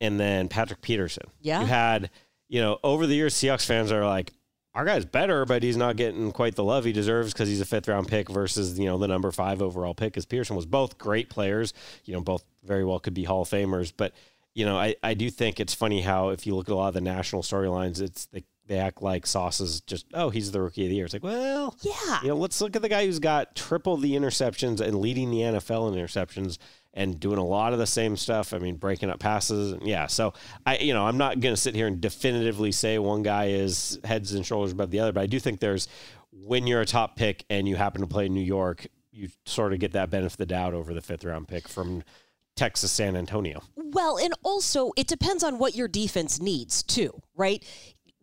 and 0.00 0.18
then 0.18 0.48
Patrick 0.48 0.80
Peterson. 0.80 1.24
Yeah. 1.40 1.60
You 1.60 1.66
had, 1.66 2.10
you 2.48 2.60
know, 2.60 2.78
over 2.82 3.06
the 3.06 3.14
years, 3.14 3.34
Seahawks 3.34 3.66
fans 3.66 3.92
are 3.92 4.04
like, 4.04 4.32
our 4.74 4.84
guy's 4.84 5.04
better, 5.04 5.44
but 5.44 5.62
he's 5.62 5.76
not 5.76 5.96
getting 5.96 6.30
quite 6.30 6.54
the 6.54 6.62
love 6.62 6.84
he 6.84 6.92
deserves 6.92 7.32
because 7.32 7.48
he's 7.48 7.60
a 7.60 7.64
fifth 7.64 7.88
round 7.88 8.06
pick 8.06 8.28
versus, 8.28 8.78
you 8.78 8.86
know, 8.86 8.98
the 8.98 9.08
number 9.08 9.30
five 9.32 9.60
overall 9.60 9.94
pick. 9.94 10.12
Because 10.12 10.26
Peterson 10.26 10.54
was 10.54 10.66
both 10.66 10.98
great 10.98 11.30
players, 11.30 11.72
you 12.04 12.14
know, 12.14 12.20
both 12.20 12.44
very 12.62 12.84
well 12.84 13.00
could 13.00 13.14
be 13.14 13.24
Hall 13.24 13.42
of 13.42 13.48
Famers. 13.48 13.92
But, 13.96 14.12
you 14.54 14.64
know, 14.64 14.76
I, 14.76 14.94
I 15.02 15.14
do 15.14 15.30
think 15.30 15.58
it's 15.58 15.74
funny 15.74 16.00
how 16.00 16.28
if 16.28 16.46
you 16.46 16.54
look 16.54 16.68
at 16.68 16.72
a 16.72 16.76
lot 16.76 16.88
of 16.88 16.94
the 16.94 17.00
national 17.00 17.42
storylines, 17.42 18.00
it's 18.00 18.26
the 18.26 18.44
they 18.68 18.78
act 18.78 19.02
like 19.02 19.26
Sauce 19.26 19.60
is 19.60 19.80
just, 19.80 20.06
oh, 20.14 20.30
he's 20.30 20.52
the 20.52 20.60
rookie 20.60 20.84
of 20.84 20.90
the 20.90 20.96
year. 20.96 21.06
It's 21.06 21.14
like, 21.14 21.24
well, 21.24 21.74
yeah. 21.80 22.20
You 22.22 22.28
know, 22.28 22.36
let's 22.36 22.60
look 22.60 22.76
at 22.76 22.82
the 22.82 22.88
guy 22.88 23.06
who's 23.06 23.18
got 23.18 23.56
triple 23.56 23.96
the 23.96 24.14
interceptions 24.14 24.80
and 24.80 25.00
leading 25.00 25.30
the 25.30 25.38
NFL 25.38 25.92
in 25.92 25.98
interceptions 25.98 26.58
and 26.92 27.18
doing 27.18 27.38
a 27.38 27.44
lot 27.44 27.72
of 27.72 27.78
the 27.78 27.86
same 27.86 28.16
stuff. 28.16 28.52
I 28.52 28.58
mean, 28.58 28.76
breaking 28.76 29.08
up 29.08 29.20
passes. 29.20 29.72
And 29.72 29.82
yeah. 29.82 30.06
So 30.06 30.34
I, 30.66 30.78
you 30.78 30.92
know, 30.92 31.06
I'm 31.06 31.16
not 31.16 31.40
going 31.40 31.54
to 31.54 31.60
sit 31.60 31.74
here 31.74 31.86
and 31.86 32.00
definitively 32.00 32.70
say 32.70 32.98
one 32.98 33.22
guy 33.22 33.46
is 33.46 33.98
heads 34.04 34.34
and 34.34 34.44
shoulders 34.44 34.72
above 34.72 34.90
the 34.90 35.00
other, 35.00 35.12
but 35.12 35.22
I 35.22 35.26
do 35.26 35.40
think 35.40 35.60
there's 35.60 35.88
when 36.30 36.66
you're 36.66 36.82
a 36.82 36.86
top 36.86 37.16
pick 37.16 37.44
and 37.48 37.66
you 37.66 37.76
happen 37.76 38.02
to 38.02 38.06
play 38.06 38.26
in 38.26 38.34
New 38.34 38.40
York, 38.40 38.86
you 39.10 39.28
sort 39.46 39.72
of 39.72 39.78
get 39.78 39.92
that 39.92 40.10
benefit 40.10 40.34
of 40.34 40.36
the 40.38 40.46
doubt 40.46 40.74
over 40.74 40.92
the 40.92 41.00
fifth 41.00 41.24
round 41.24 41.48
pick 41.48 41.68
from 41.68 42.02
Texas 42.58 42.90
San 42.90 43.16
Antonio. 43.16 43.62
Well, 43.76 44.18
and 44.18 44.34
also 44.42 44.92
it 44.96 45.06
depends 45.06 45.42
on 45.42 45.58
what 45.58 45.74
your 45.74 45.88
defense 45.88 46.40
needs 46.40 46.82
too, 46.82 47.22
right? 47.36 47.64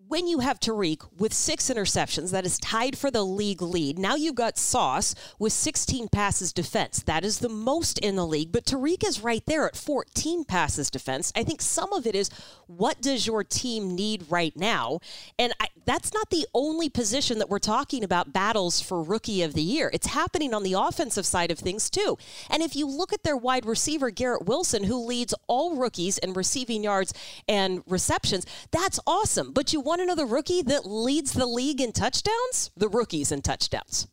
When 0.08 0.28
you 0.28 0.40
have 0.40 0.60
Tariq 0.60 1.08
with 1.18 1.34
six 1.34 1.70
interceptions, 1.70 2.32
that 2.32 2.46
is 2.46 2.60
tied 2.60 2.98
for 2.98 3.10
the 3.10 3.24
league 3.24 3.62
lead. 3.62 3.98
Now 3.98 4.16
you've 4.16 4.36
got 4.36 4.58
Sauce 4.58 5.16
with 5.40 5.54
16 5.54 6.10
passes 6.10 6.54
defense. 6.54 7.02
That 7.04 7.26
is 7.26 7.40
the 7.40 7.50
most 7.50 7.98
in 8.00 8.16
the 8.16 8.26
league, 8.26 8.52
but 8.52 8.66
Tariq 8.66 9.08
is 9.08 9.22
right 9.22 9.44
there 9.46 9.66
at 9.68 9.76
14 9.76 10.44
passes 10.46 10.90
defense. 10.90 11.32
I 11.36 11.44
think 11.44 11.62
some 11.62 11.92
of 11.94 12.06
it 12.06 12.16
is 12.16 12.30
what 12.68 13.02
does 13.02 13.26
your 13.26 13.44
team 13.44 13.96
need 13.96 14.26
right 14.30 14.56
now? 14.56 15.00
And 15.40 15.54
I, 15.60 15.68
that's 15.86 16.14
not 16.14 16.30
the 16.30 16.48
only 16.54 16.90
position 16.90 17.40
that 17.40 17.50
we're 17.50 17.60
talking 17.60 18.04
about 18.04 18.34
battles 18.34 18.82
for 18.82 19.02
rookie 19.02 19.42
of 19.44 19.54
the 19.54 19.62
year. 19.62 19.90
It's 19.94 20.08
happening 20.08 20.54
on 20.54 20.64
the 20.64 20.74
offensive 20.74 21.26
side 21.26 21.52
of 21.52 21.60
things 21.60 21.90
too. 21.90 22.18
And 22.50 22.62
if 22.62 22.76
you 22.76 22.88
look 22.88 23.14
at 23.14 23.24
their 23.24 23.38
wide 23.38 23.66
receiver, 23.66 24.10
Garrett 24.10 24.46
Wilson, 24.46 24.84
who 24.84 25.06
leads 25.06 25.34
all 25.48 25.76
rookies 25.76 26.18
in 26.18 26.34
receiving 26.34 26.84
yards 26.84 27.14
and 27.48 27.84
receptions, 27.88 28.46
that's 28.72 29.00
awesome. 29.08 29.52
But 29.52 29.74
you 29.74 29.80
want 29.82 29.95
want 29.98 30.10
to 30.10 30.14
know 30.14 30.28
the 30.28 30.30
rookie 30.30 30.62
that 30.62 30.86
leads 30.86 31.32
the 31.32 31.46
league 31.46 31.80
in 31.80 31.94
touchdowns? 31.94 32.70
The 32.76 32.90
rookies 32.90 33.32
in 33.32 33.42
touchdowns. 33.42 34.08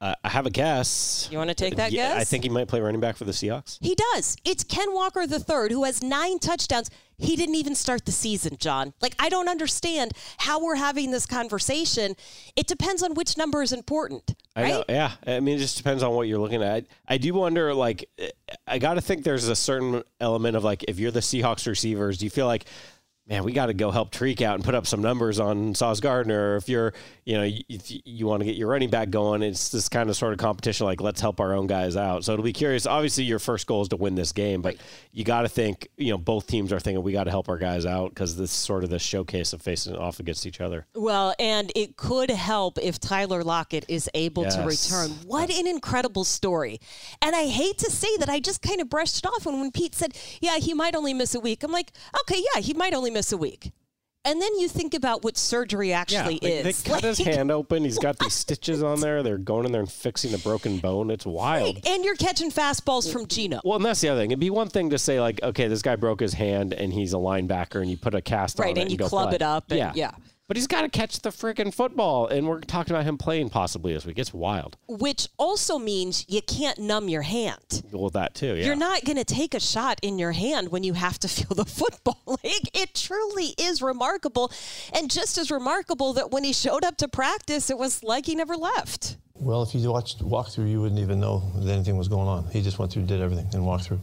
Uh, 0.00 0.14
I 0.24 0.30
have 0.30 0.46
a 0.46 0.50
guess. 0.50 1.28
You 1.30 1.36
want 1.36 1.48
to 1.48 1.54
take 1.54 1.76
that 1.76 1.92
yeah, 1.92 2.14
guess? 2.14 2.20
I 2.22 2.24
think 2.24 2.44
he 2.44 2.50
might 2.50 2.68
play 2.68 2.80
running 2.80 3.00
back 3.00 3.16
for 3.16 3.24
the 3.24 3.32
Seahawks. 3.32 3.78
He 3.82 3.94
does. 4.14 4.36
It's 4.44 4.64
Ken 4.64 4.94
Walker 4.94 5.22
III, 5.22 5.72
who 5.72 5.84
has 5.84 6.02
nine 6.02 6.38
touchdowns. 6.38 6.90
He 7.18 7.34
didn't 7.36 7.54
even 7.54 7.74
start 7.74 8.04
the 8.04 8.12
season, 8.12 8.56
John. 8.58 8.94
Like, 9.00 9.14
I 9.18 9.28
don't 9.28 9.48
understand 9.48 10.12
how 10.38 10.62
we're 10.62 10.76
having 10.76 11.10
this 11.10 11.26
conversation. 11.26 12.14
It 12.56 12.66
depends 12.66 13.02
on 13.02 13.14
which 13.14 13.36
number 13.38 13.62
is 13.62 13.72
important. 13.72 14.34
Right? 14.54 14.66
I 14.66 14.70
know. 14.70 14.84
Yeah. 14.88 15.12
I 15.26 15.40
mean, 15.40 15.56
it 15.56 15.60
just 15.60 15.78
depends 15.78 16.02
on 16.02 16.14
what 16.14 16.28
you're 16.28 16.38
looking 16.38 16.62
at. 16.62 16.84
I, 17.08 17.14
I 17.14 17.18
do 17.18 17.32
wonder, 17.34 17.74
like, 17.74 18.08
I 18.66 18.78
got 18.78 18.94
to 18.94 19.00
think 19.02 19.24
there's 19.24 19.48
a 19.48 19.56
certain 19.56 20.02
element 20.20 20.56
of, 20.56 20.64
like, 20.64 20.84
if 20.88 20.98
you're 20.98 21.10
the 21.10 21.20
Seahawks 21.20 21.66
receivers, 21.66 22.18
do 22.18 22.26
you 22.26 22.30
feel 22.30 22.46
like, 22.46 22.66
man, 23.28 23.44
we 23.44 23.52
got 23.52 23.66
to 23.66 23.74
go 23.74 23.90
help 23.90 24.12
Tariq 24.12 24.40
out 24.42 24.54
and 24.54 24.64
put 24.64 24.74
up 24.74 24.86
some 24.86 25.02
numbers 25.02 25.40
on 25.40 25.74
Sauce 25.74 26.00
Gardner. 26.00 26.56
If 26.56 26.68
you're, 26.68 26.92
you 27.26 27.36
know, 27.36 27.42
if 27.68 27.92
you 28.04 28.24
want 28.24 28.40
to 28.40 28.44
get 28.44 28.54
your 28.54 28.68
running 28.68 28.88
back 28.88 29.10
going, 29.10 29.42
it's 29.42 29.70
this 29.70 29.88
kind 29.88 30.08
of 30.08 30.16
sort 30.16 30.32
of 30.32 30.38
competition. 30.38 30.86
Like, 30.86 31.00
let's 31.00 31.20
help 31.20 31.40
our 31.40 31.54
own 31.54 31.66
guys 31.66 31.96
out. 31.96 32.24
So 32.24 32.32
it'll 32.32 32.44
be 32.44 32.52
curious. 32.52 32.86
Obviously, 32.86 33.24
your 33.24 33.40
first 33.40 33.66
goal 33.66 33.82
is 33.82 33.88
to 33.88 33.96
win 33.96 34.14
this 34.14 34.30
game, 34.30 34.62
but 34.62 34.76
you 35.10 35.24
got 35.24 35.42
to 35.42 35.48
think, 35.48 35.88
you 35.96 36.12
know, 36.12 36.18
both 36.18 36.46
teams 36.46 36.72
are 36.72 36.78
thinking 36.78 37.02
we 37.02 37.10
got 37.10 37.24
to 37.24 37.32
help 37.32 37.48
our 37.48 37.58
guys 37.58 37.84
out 37.84 38.10
because 38.10 38.36
this 38.36 38.50
is 38.50 38.56
sort 38.56 38.84
of 38.84 38.90
the 38.90 39.00
showcase 39.00 39.52
of 39.52 39.60
facing 39.60 39.96
off 39.96 40.20
against 40.20 40.46
each 40.46 40.60
other. 40.60 40.86
Well, 40.94 41.34
and 41.40 41.72
it 41.74 41.96
could 41.96 42.30
help 42.30 42.78
if 42.80 43.00
Tyler 43.00 43.42
Lockett 43.42 43.84
is 43.88 44.08
able 44.14 44.44
yes. 44.44 44.54
to 44.54 44.62
return. 44.62 45.10
What 45.26 45.50
an 45.50 45.66
incredible 45.66 46.22
story! 46.22 46.80
And 47.20 47.34
I 47.34 47.46
hate 47.46 47.78
to 47.78 47.90
say 47.90 48.16
that 48.18 48.28
I 48.28 48.38
just 48.38 48.62
kind 48.62 48.80
of 48.80 48.88
brushed 48.88 49.18
it 49.18 49.26
off 49.26 49.46
when 49.46 49.58
when 49.58 49.72
Pete 49.72 49.96
said, 49.96 50.16
"Yeah, 50.40 50.58
he 50.58 50.74
might 50.74 50.94
only 50.94 51.12
miss 51.12 51.34
a 51.34 51.40
week." 51.40 51.64
I'm 51.64 51.72
like, 51.72 51.90
okay, 52.20 52.40
yeah, 52.54 52.60
he 52.60 52.72
might 52.72 52.94
only 52.94 53.10
miss 53.10 53.32
a 53.32 53.36
week. 53.36 53.72
And 54.26 54.42
then 54.42 54.58
you 54.58 54.68
think 54.68 54.94
about 54.94 55.22
what 55.22 55.36
surgery 55.36 55.92
actually 55.92 56.40
yeah, 56.42 56.48
is. 56.48 56.82
They 56.82 56.90
cut 56.90 57.04
his 57.04 57.18
hand 57.24 57.52
open. 57.52 57.84
He's 57.84 57.98
got 57.98 58.18
these 58.18 58.34
stitches 58.34 58.82
on 58.82 59.00
there. 59.00 59.22
They're 59.22 59.38
going 59.38 59.66
in 59.66 59.72
there 59.72 59.80
and 59.80 59.90
fixing 59.90 60.34
a 60.34 60.38
broken 60.38 60.78
bone. 60.78 61.12
It's 61.12 61.24
wild. 61.24 61.78
And 61.86 62.04
you're 62.04 62.16
catching 62.16 62.50
fastballs 62.50 63.10
from 63.10 63.26
Geno. 63.26 63.60
Well, 63.64 63.76
and 63.76 63.84
that's 63.84 64.00
the 64.00 64.08
other 64.08 64.20
thing. 64.20 64.32
It'd 64.32 64.40
be 64.40 64.50
one 64.50 64.68
thing 64.68 64.90
to 64.90 64.98
say 64.98 65.20
like, 65.20 65.40
okay, 65.44 65.68
this 65.68 65.80
guy 65.80 65.94
broke 65.94 66.18
his 66.18 66.32
hand 66.32 66.74
and 66.74 66.92
he's 66.92 67.12
a 67.12 67.18
linebacker, 67.18 67.80
and 67.80 67.88
you 67.88 67.96
put 67.96 68.16
a 68.16 68.20
cast 68.20 68.58
right, 68.58 68.70
on 68.72 68.76
it 68.76 68.80
and 68.82 68.90
you 68.90 68.98
go 68.98 69.08
club 69.08 69.28
play. 69.28 69.36
it 69.36 69.42
up. 69.42 69.70
And, 69.70 69.78
yeah. 69.78 69.92
yeah. 69.94 70.10
But 70.48 70.56
he's 70.56 70.68
got 70.68 70.82
to 70.82 70.88
catch 70.88 71.20
the 71.20 71.30
freaking 71.30 71.74
football, 71.74 72.28
and 72.28 72.46
we're 72.46 72.60
talking 72.60 72.94
about 72.94 73.04
him 73.04 73.18
playing 73.18 73.50
possibly 73.50 73.92
this 73.92 74.06
week. 74.06 74.16
It's 74.16 74.32
wild. 74.32 74.76
Which 74.86 75.28
also 75.38 75.76
means 75.76 76.24
you 76.28 76.40
can't 76.40 76.78
numb 76.78 77.08
your 77.08 77.22
hand. 77.22 77.82
Well, 77.90 78.10
that 78.10 78.36
too. 78.36 78.54
Yeah. 78.54 78.66
You're 78.66 78.76
not 78.76 79.04
going 79.04 79.16
to 79.16 79.24
take 79.24 79.54
a 79.54 79.60
shot 79.60 79.98
in 80.02 80.20
your 80.20 80.30
hand 80.30 80.70
when 80.70 80.84
you 80.84 80.92
have 80.92 81.18
to 81.20 81.28
feel 81.36 81.54
the 81.54 81.64
football. 81.64 82.22
Like, 82.44 82.76
it 82.76 82.94
truly 82.94 83.54
is 83.58 83.80
remarkable. 83.80 84.52
And 84.92 85.10
just 85.10 85.38
as 85.38 85.50
remarkable 85.50 86.12
that 86.14 86.30
when 86.30 86.44
he 86.44 86.52
showed 86.52 86.84
up 86.84 86.96
to 86.98 87.08
practice, 87.08 87.70
it 87.70 87.78
was 87.78 88.02
like 88.02 88.26
he 88.26 88.34
never 88.34 88.56
left. 88.56 89.16
Well, 89.34 89.62
if 89.62 89.74
you 89.74 89.90
watched 89.90 90.20
walkthrough, 90.20 90.70
you 90.70 90.80
wouldn't 90.80 91.00
even 91.00 91.20
know 91.20 91.42
that 91.56 91.72
anything 91.72 91.96
was 91.96 92.08
going 92.08 92.26
on. 92.28 92.46
He 92.48 92.62
just 92.62 92.78
went 92.78 92.92
through, 92.92 93.04
did 93.04 93.20
everything, 93.20 93.48
and 93.52 93.66
walked 93.66 93.84
through. 93.84 94.00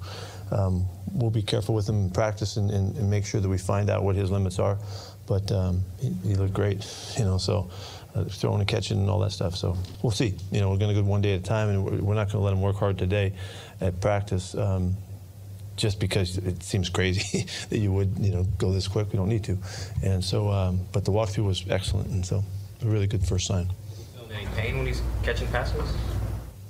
Um, 0.52 0.86
we'll 1.12 1.32
be 1.32 1.42
careful 1.42 1.74
with 1.74 1.88
him 1.88 1.96
in 1.96 2.10
practice 2.10 2.58
and, 2.58 2.70
and, 2.70 2.96
and, 2.98 3.10
make 3.10 3.26
sure 3.26 3.42
that 3.42 3.50
we 3.50 3.58
find 3.58 3.90
out 3.90 4.04
what 4.04 4.16
his 4.16 4.30
limits 4.30 4.60
are. 4.60 4.78
But 5.26 5.52
um, 5.52 5.84
he, 6.00 6.10
he, 6.28 6.36
looked 6.36 6.54
great, 6.54 6.86
you 7.18 7.24
know. 7.24 7.38
So 7.38 7.70
uh, 8.14 8.26
throwing 8.26 8.60
and 8.60 8.68
catching 8.68 9.00
and 9.00 9.10
all 9.10 9.20
that 9.20 9.32
stuff. 9.32 9.56
So 9.56 9.78
we'll 10.02 10.12
see. 10.12 10.36
You 10.52 10.60
know, 10.60 10.70
we're 10.70 10.78
going 10.78 10.94
to 10.94 11.02
go 11.02 11.08
one 11.08 11.22
day 11.22 11.34
at 11.34 11.40
a 11.40 11.44
time, 11.44 11.70
and 11.70 11.86
we're, 11.86 12.02
we're 12.02 12.14
not 12.14 12.28
going 12.28 12.40
to 12.42 12.46
let 12.46 12.54
him 12.54 12.62
work 12.62 12.76
hard 12.76 12.98
today 12.98 13.34
at 13.80 14.02
practice. 14.02 14.56
Um, 14.56 14.98
just 15.76 16.00
because 16.00 16.38
it 16.38 16.62
seems 16.62 16.90
crazy 16.90 17.48
that 17.70 17.80
you 17.80 17.92
would, 17.92 18.20
you 18.20 18.32
know, 18.32 18.44
go 18.58 18.72
this 18.72 18.88
quick. 18.88 19.12
We 19.12 19.18
don't 19.18 19.30
need 19.30 19.44
to. 19.46 19.58
And 20.04 20.24
so, 20.24 20.50
um, 20.50 20.82
but 20.92 21.06
the 21.06 21.12
walkthrough 21.12 21.46
was 21.46 21.64
excellent, 21.70 22.10
and 22.10 22.26
so 22.26 22.44
a 22.82 22.86
really 22.86 23.08
good 23.08 23.26
first 23.26 23.48
sign. 23.48 23.68
Any 24.32 24.48
pain 24.56 24.78
when 24.78 24.88
he's 24.88 25.02
catching 25.24 25.48
passes? 25.48 25.94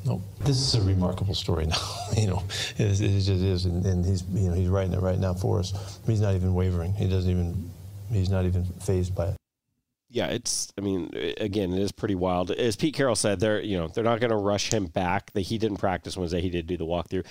No, 0.06 0.22
this 0.42 0.58
is 0.58 0.76
a 0.76 0.82
remarkable 0.82 1.34
story 1.34 1.66
now. 1.68 1.78
you 2.18 2.28
know, 2.28 2.44
it, 2.78 3.00
it 3.00 3.22
just 3.22 3.30
is, 3.30 3.66
and, 3.66 3.86
and, 3.86 4.06
he's 4.06 4.24
you 4.34 4.50
know 4.50 4.54
he's 4.54 4.68
writing 4.68 4.94
it 4.94 5.00
right 5.00 5.18
now 5.18 5.34
for 5.34 5.60
us. 5.60 6.00
He's 6.06 6.20
not 6.20 6.36
even 6.36 6.54
wavering. 6.54 6.94
He 6.94 7.08
doesn't 7.08 7.30
even 7.30 7.72
he's 8.12 8.30
not 8.30 8.46
even 8.46 8.66
phased 8.66 9.16
by 9.16 9.28
it. 9.28 9.38
Yeah, 10.10 10.28
it's. 10.28 10.72
I 10.78 10.82
mean, 10.82 11.10
again, 11.38 11.74
it 11.74 11.80
is 11.80 11.92
pretty 11.92 12.16
wild. 12.16 12.52
As 12.52 12.76
Pete 12.76 12.94
Carroll 12.94 13.16
said, 13.16 13.40
they're 13.40 13.62
you 13.62 13.78
know 13.78 13.88
they're 13.88 14.04
not 14.04 14.20
going 14.20 14.30
to 14.30 14.38
rush 14.38 14.72
him 14.72 14.86
back. 14.86 15.32
That 15.34 15.42
he 15.42 15.58
didn't 15.58 15.78
practice 15.78 16.16
Wednesday. 16.16 16.40
He 16.40 16.50
did 16.50 16.68
do 16.68 16.78
the 16.78 16.86
walkthrough. 16.86 17.26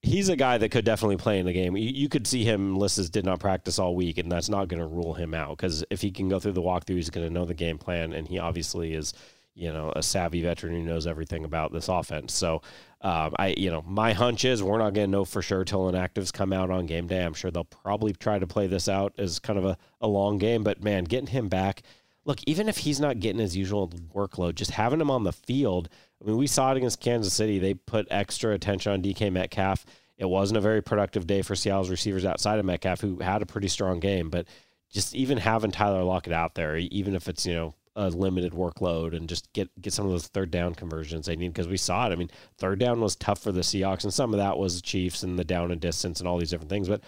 He's 0.00 0.28
a 0.28 0.36
guy 0.36 0.58
that 0.58 0.68
could 0.68 0.84
definitely 0.84 1.16
play 1.16 1.38
in 1.40 1.46
the 1.46 1.52
game. 1.52 1.76
You, 1.76 1.90
you 1.90 2.08
could 2.08 2.26
see 2.26 2.44
him. 2.44 2.76
Lisses 2.76 3.10
did 3.10 3.24
not 3.24 3.40
practice 3.40 3.78
all 3.78 3.96
week, 3.96 4.18
and 4.18 4.30
that's 4.30 4.48
not 4.48 4.68
going 4.68 4.80
to 4.80 4.86
rule 4.86 5.14
him 5.14 5.34
out 5.34 5.56
because 5.56 5.82
if 5.90 6.02
he 6.02 6.12
can 6.12 6.28
go 6.28 6.38
through 6.38 6.52
the 6.52 6.62
walkthrough, 6.62 6.96
he's 6.96 7.10
going 7.10 7.26
to 7.26 7.32
know 7.32 7.46
the 7.46 7.54
game 7.54 7.78
plan, 7.78 8.12
and 8.12 8.28
he 8.28 8.38
obviously 8.38 8.92
is 8.94 9.12
you 9.54 9.72
know, 9.72 9.92
a 9.94 10.02
savvy 10.02 10.42
veteran 10.42 10.74
who 10.74 10.82
knows 10.82 11.06
everything 11.06 11.44
about 11.44 11.72
this 11.72 11.88
offense. 11.88 12.32
So, 12.34 12.62
um, 13.00 13.34
I, 13.38 13.54
you 13.56 13.70
know, 13.70 13.82
my 13.86 14.12
hunch 14.12 14.44
is 14.44 14.62
we're 14.62 14.78
not 14.78 14.94
going 14.94 15.06
to 15.06 15.10
know 15.10 15.24
for 15.24 15.42
sure 15.42 15.64
till 15.64 15.90
inactives 15.90 16.32
come 16.32 16.52
out 16.52 16.70
on 16.70 16.86
game 16.86 17.06
day. 17.06 17.22
I'm 17.22 17.34
sure 17.34 17.50
they'll 17.50 17.64
probably 17.64 18.12
try 18.12 18.38
to 18.38 18.46
play 18.46 18.66
this 18.66 18.88
out 18.88 19.14
as 19.18 19.38
kind 19.38 19.58
of 19.58 19.64
a, 19.64 19.76
a 20.00 20.08
long 20.08 20.38
game, 20.38 20.64
but 20.64 20.82
man, 20.82 21.04
getting 21.04 21.28
him 21.28 21.48
back. 21.48 21.82
Look, 22.24 22.40
even 22.46 22.68
if 22.68 22.78
he's 22.78 23.00
not 23.00 23.20
getting 23.20 23.40
his 23.40 23.56
usual 23.56 23.88
workload, 24.14 24.54
just 24.54 24.72
having 24.72 25.00
him 25.00 25.10
on 25.10 25.24
the 25.24 25.32
field. 25.32 25.88
I 26.20 26.26
mean, 26.26 26.38
we 26.38 26.46
saw 26.46 26.72
it 26.72 26.78
against 26.78 27.00
Kansas 27.00 27.34
City. 27.34 27.58
They 27.58 27.74
put 27.74 28.08
extra 28.10 28.54
attention 28.54 28.92
on 28.92 29.02
DK 29.02 29.30
Metcalf. 29.30 29.84
It 30.16 30.24
wasn't 30.24 30.58
a 30.58 30.62
very 30.62 30.82
productive 30.82 31.26
day 31.26 31.42
for 31.42 31.54
Seattle's 31.54 31.90
receivers 31.90 32.24
outside 32.24 32.58
of 32.58 32.64
Metcalf, 32.64 33.00
who 33.00 33.18
had 33.18 33.42
a 33.42 33.46
pretty 33.46 33.68
strong 33.68 34.00
game. 34.00 34.30
But 34.30 34.46
just 34.90 35.14
even 35.14 35.38
having 35.38 35.70
Tyler 35.70 36.02
Lockett 36.02 36.32
out 36.32 36.54
there, 36.54 36.76
even 36.76 37.14
if 37.14 37.28
it's, 37.28 37.44
you 37.44 37.54
know, 37.54 37.74
a 37.96 38.08
limited 38.08 38.52
workload 38.52 39.16
and 39.16 39.28
just 39.28 39.52
get 39.52 39.70
get 39.80 39.92
some 39.92 40.06
of 40.06 40.12
those 40.12 40.26
third 40.26 40.50
down 40.50 40.74
conversions 40.74 41.26
they 41.26 41.36
need 41.36 41.52
because 41.52 41.68
we 41.68 41.76
saw 41.76 42.08
it. 42.08 42.12
I 42.12 42.16
mean, 42.16 42.30
third 42.58 42.78
down 42.78 43.00
was 43.00 43.16
tough 43.16 43.40
for 43.40 43.52
the 43.52 43.60
Seahawks, 43.60 44.04
and 44.04 44.12
some 44.12 44.32
of 44.34 44.38
that 44.38 44.58
was 44.58 44.76
the 44.76 44.82
Chiefs 44.82 45.22
and 45.22 45.38
the 45.38 45.44
down 45.44 45.70
and 45.70 45.80
distance 45.80 46.20
and 46.20 46.28
all 46.28 46.38
these 46.38 46.50
different 46.50 46.70
things. 46.70 46.88
But 46.88 47.02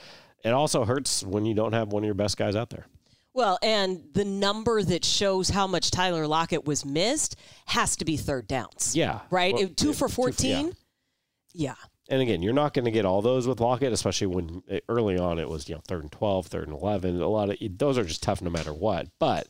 it 0.44 0.50
also 0.50 0.84
hurts 0.84 1.22
when 1.22 1.44
you 1.44 1.54
don't 1.54 1.72
have 1.72 1.88
one 1.88 2.02
of 2.02 2.06
your 2.06 2.14
best 2.14 2.36
guys 2.36 2.54
out 2.54 2.70
there. 2.70 2.86
Well, 3.34 3.58
and 3.62 4.02
the 4.14 4.24
number 4.24 4.82
that 4.82 5.04
shows 5.04 5.50
how 5.50 5.66
much 5.66 5.90
Tyler 5.90 6.26
Lockett 6.26 6.64
was 6.64 6.86
missed 6.86 7.36
has 7.66 7.96
to 7.96 8.06
be 8.06 8.16
third 8.16 8.46
downs. 8.46 8.96
Yeah. 8.96 9.20
Right? 9.30 9.52
Well, 9.52 9.68
two 9.68 9.92
for 9.92 10.08
14? 10.08 10.48
yeah. 10.48 10.72
yeah. 11.52 11.74
And 12.08 12.22
again, 12.22 12.40
you're 12.40 12.54
not 12.54 12.72
going 12.72 12.84
to 12.84 12.90
get 12.90 13.04
all 13.04 13.20
those 13.20 13.46
with 13.48 13.60
Lockett, 13.60 13.92
especially 13.92 14.28
when 14.28 14.62
eh, 14.70 14.80
early 14.88 15.18
on 15.18 15.38
it 15.38 15.48
was, 15.48 15.68
you 15.68 15.74
know, 15.74 15.82
third 15.86 16.02
and 16.02 16.12
12, 16.12 16.46
third 16.46 16.68
and 16.68 16.76
11. 16.76 17.20
A 17.20 17.28
lot 17.28 17.50
of 17.50 17.56
those 17.76 17.98
are 17.98 18.04
just 18.04 18.22
tough 18.22 18.40
no 18.40 18.48
matter 18.48 18.72
what. 18.72 19.08
But 19.18 19.48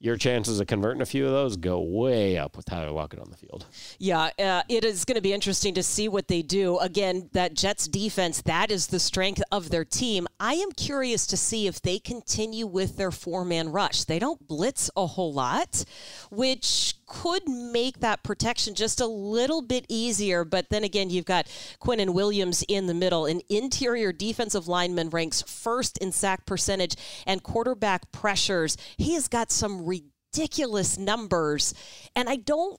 your 0.00 0.16
chances 0.16 0.60
of 0.60 0.66
converting 0.68 1.02
a 1.02 1.06
few 1.06 1.26
of 1.26 1.32
those 1.32 1.56
go 1.56 1.80
way 1.80 2.38
up 2.38 2.56
with 2.56 2.64
Tyler 2.66 2.90
Lockett 2.90 3.18
on 3.18 3.30
the 3.30 3.36
field. 3.36 3.66
Yeah, 3.98 4.30
uh, 4.38 4.62
it 4.68 4.84
is 4.84 5.04
going 5.04 5.16
to 5.16 5.20
be 5.20 5.32
interesting 5.32 5.74
to 5.74 5.82
see 5.82 6.08
what 6.08 6.28
they 6.28 6.40
do. 6.40 6.78
Again, 6.78 7.28
that 7.32 7.54
Jets 7.54 7.88
defense, 7.88 8.40
that 8.42 8.70
is 8.70 8.86
the 8.86 9.00
strength 9.00 9.42
of 9.50 9.70
their 9.70 9.84
team. 9.84 10.28
I 10.38 10.54
am 10.54 10.70
curious 10.70 11.26
to 11.28 11.36
see 11.36 11.66
if 11.66 11.82
they 11.82 11.98
continue 11.98 12.66
with 12.66 12.96
their 12.96 13.10
four 13.10 13.44
man 13.44 13.70
rush. 13.70 14.04
They 14.04 14.20
don't 14.20 14.46
blitz 14.46 14.88
a 14.96 15.06
whole 15.06 15.32
lot, 15.32 15.84
which 16.30 16.94
could 17.08 17.48
make 17.48 18.00
that 18.00 18.22
protection 18.22 18.74
just 18.74 19.00
a 19.00 19.06
little 19.06 19.62
bit 19.62 19.86
easier. 19.88 20.44
But 20.44 20.68
then 20.68 20.84
again, 20.84 21.10
you've 21.10 21.24
got 21.24 21.46
Quinnen 21.80 22.12
Williams 22.12 22.62
in 22.68 22.86
the 22.86 22.94
middle. 22.94 23.26
An 23.26 23.40
interior 23.48 24.12
defensive 24.12 24.68
lineman 24.68 25.10
ranks 25.10 25.42
first 25.42 25.98
in 25.98 26.12
sack 26.12 26.46
percentage 26.46 26.94
and 27.26 27.42
quarterback 27.42 28.12
pressures. 28.12 28.76
He 28.96 29.14
has 29.14 29.26
got 29.26 29.50
some 29.50 29.86
ridiculous 30.32 30.98
numbers. 30.98 31.74
And 32.14 32.28
I 32.28 32.36
don't. 32.36 32.78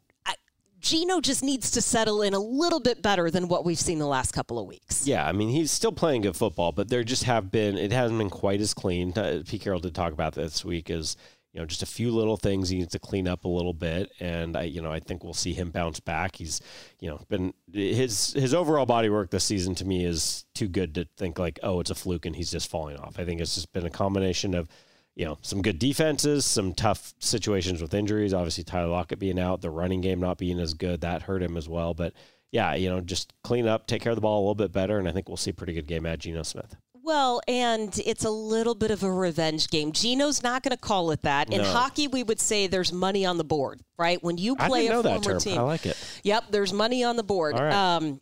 Geno 0.81 1.19
just 1.19 1.43
needs 1.43 1.71
to 1.71 1.81
settle 1.81 2.21
in 2.21 2.33
a 2.33 2.39
little 2.39 2.79
bit 2.79 3.01
better 3.01 3.29
than 3.29 3.49
what 3.49 3.65
we've 3.65 3.77
seen 3.77 3.99
the 3.99 4.07
last 4.07 4.31
couple 4.31 4.57
of 4.57 4.65
weeks. 4.65 5.05
Yeah, 5.05 5.27
I 5.27 5.33
mean 5.33 5.49
he's 5.49 5.71
still 5.71 5.91
playing 5.91 6.21
good 6.21 6.37
football, 6.37 6.71
but 6.71 6.87
there 6.87 7.03
just 7.03 7.25
have 7.25 7.51
been 7.51 7.77
it 7.77 7.91
hasn't 7.91 8.17
been 8.17 8.29
quite 8.29 8.61
as 8.61 8.73
clean. 8.73 9.11
Uh, 9.11 9.43
Pete 9.45 9.61
Carroll 9.61 9.81
did 9.81 9.93
talk 9.93 10.13
about 10.13 10.35
this 10.35 10.63
week 10.63 10.89
is 10.89 11.17
you 11.53 11.59
know, 11.59 11.65
just 11.65 11.81
a 11.81 11.87
few 11.87 12.11
little 12.11 12.37
things 12.37 12.69
he 12.69 12.77
needs 12.77 12.91
to 12.91 12.99
clean 12.99 13.27
up 13.27 13.43
a 13.43 13.47
little 13.47 13.73
bit, 13.73 14.11
and 14.19 14.55
I, 14.55 14.63
you 14.63 14.81
know, 14.81 14.91
I 14.91 14.99
think 14.99 15.23
we'll 15.23 15.33
see 15.33 15.53
him 15.53 15.71
bounce 15.71 15.99
back. 15.99 16.35
He's, 16.35 16.61
you 16.99 17.09
know, 17.09 17.19
been 17.27 17.53
his 17.73 18.33
his 18.33 18.53
overall 18.53 18.85
body 18.85 19.09
work 19.09 19.31
this 19.31 19.43
season 19.43 19.73
to 19.75 19.85
me 19.85 20.05
is 20.05 20.45
too 20.53 20.67
good 20.67 20.93
to 20.95 21.07
think 21.17 21.39
like, 21.39 21.59
oh, 21.63 21.79
it's 21.79 21.89
a 21.89 21.95
fluke 21.95 22.27
and 22.27 22.35
he's 22.35 22.51
just 22.51 22.69
falling 22.69 22.97
off. 22.97 23.17
I 23.17 23.25
think 23.25 23.41
it's 23.41 23.55
just 23.55 23.73
been 23.73 23.85
a 23.85 23.89
combination 23.89 24.53
of, 24.53 24.69
you 25.15 25.25
know, 25.25 25.37
some 25.41 25.61
good 25.61 25.79
defenses, 25.79 26.45
some 26.45 26.73
tough 26.73 27.13
situations 27.19 27.81
with 27.81 27.93
injuries. 27.93 28.33
Obviously, 28.33 28.63
Tyler 28.63 28.87
Lockett 28.89 29.19
being 29.19 29.39
out, 29.39 29.61
the 29.61 29.69
running 29.69 30.01
game 30.01 30.19
not 30.19 30.37
being 30.37 30.59
as 30.59 30.73
good, 30.73 31.01
that 31.01 31.23
hurt 31.23 31.43
him 31.43 31.57
as 31.57 31.67
well. 31.67 31.93
But 31.93 32.13
yeah, 32.51 32.73
you 32.75 32.89
know, 32.89 33.01
just 33.01 33.33
clean 33.43 33.67
up, 33.67 33.85
take 33.87 34.01
care 34.01 34.11
of 34.11 34.15
the 34.15 34.21
ball 34.21 34.39
a 34.39 34.41
little 34.41 34.55
bit 34.55 34.71
better, 34.71 34.97
and 34.97 35.07
I 35.07 35.11
think 35.11 35.27
we'll 35.27 35.37
see 35.37 35.51
a 35.51 35.53
pretty 35.53 35.73
good 35.73 35.87
game 35.87 36.05
at 36.05 36.19
Geno 36.19 36.43
Smith. 36.43 36.75
Well, 37.01 37.41
and 37.47 37.97
it's 38.05 38.23
a 38.23 38.29
little 38.29 38.75
bit 38.75 38.91
of 38.91 39.03
a 39.03 39.11
revenge 39.11 39.69
game. 39.69 39.93
Geno's 39.93 40.43
not 40.43 40.63
going 40.63 40.75
to 40.75 40.81
call 40.81 41.11
it 41.11 41.21
that. 41.23 41.51
In 41.51 41.61
No. 41.61 41.71
hockey, 41.71 42.07
we 42.07 42.23
would 42.23 42.39
say 42.39 42.67
there's 42.67 42.93
money 42.93 43.25
on 43.25 43.37
the 43.37 43.43
board, 43.43 43.81
right? 43.97 44.21
When 44.23 44.37
you 44.37 44.55
play 44.55 44.87
a 44.87 45.01
former 45.01 45.39
team, 45.39 45.57
I 45.57 45.61
like 45.61 45.85
it. 45.85 45.97
Yep, 46.23 46.45
there's 46.51 46.71
money 46.71 47.03
on 47.03 47.15
the 47.15 47.23
board. 47.23 47.57
Right. 47.57 47.73
Um, 47.73 48.19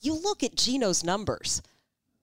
you 0.00 0.14
look 0.14 0.42
at 0.42 0.54
Geno's 0.54 1.02
numbers. 1.02 1.60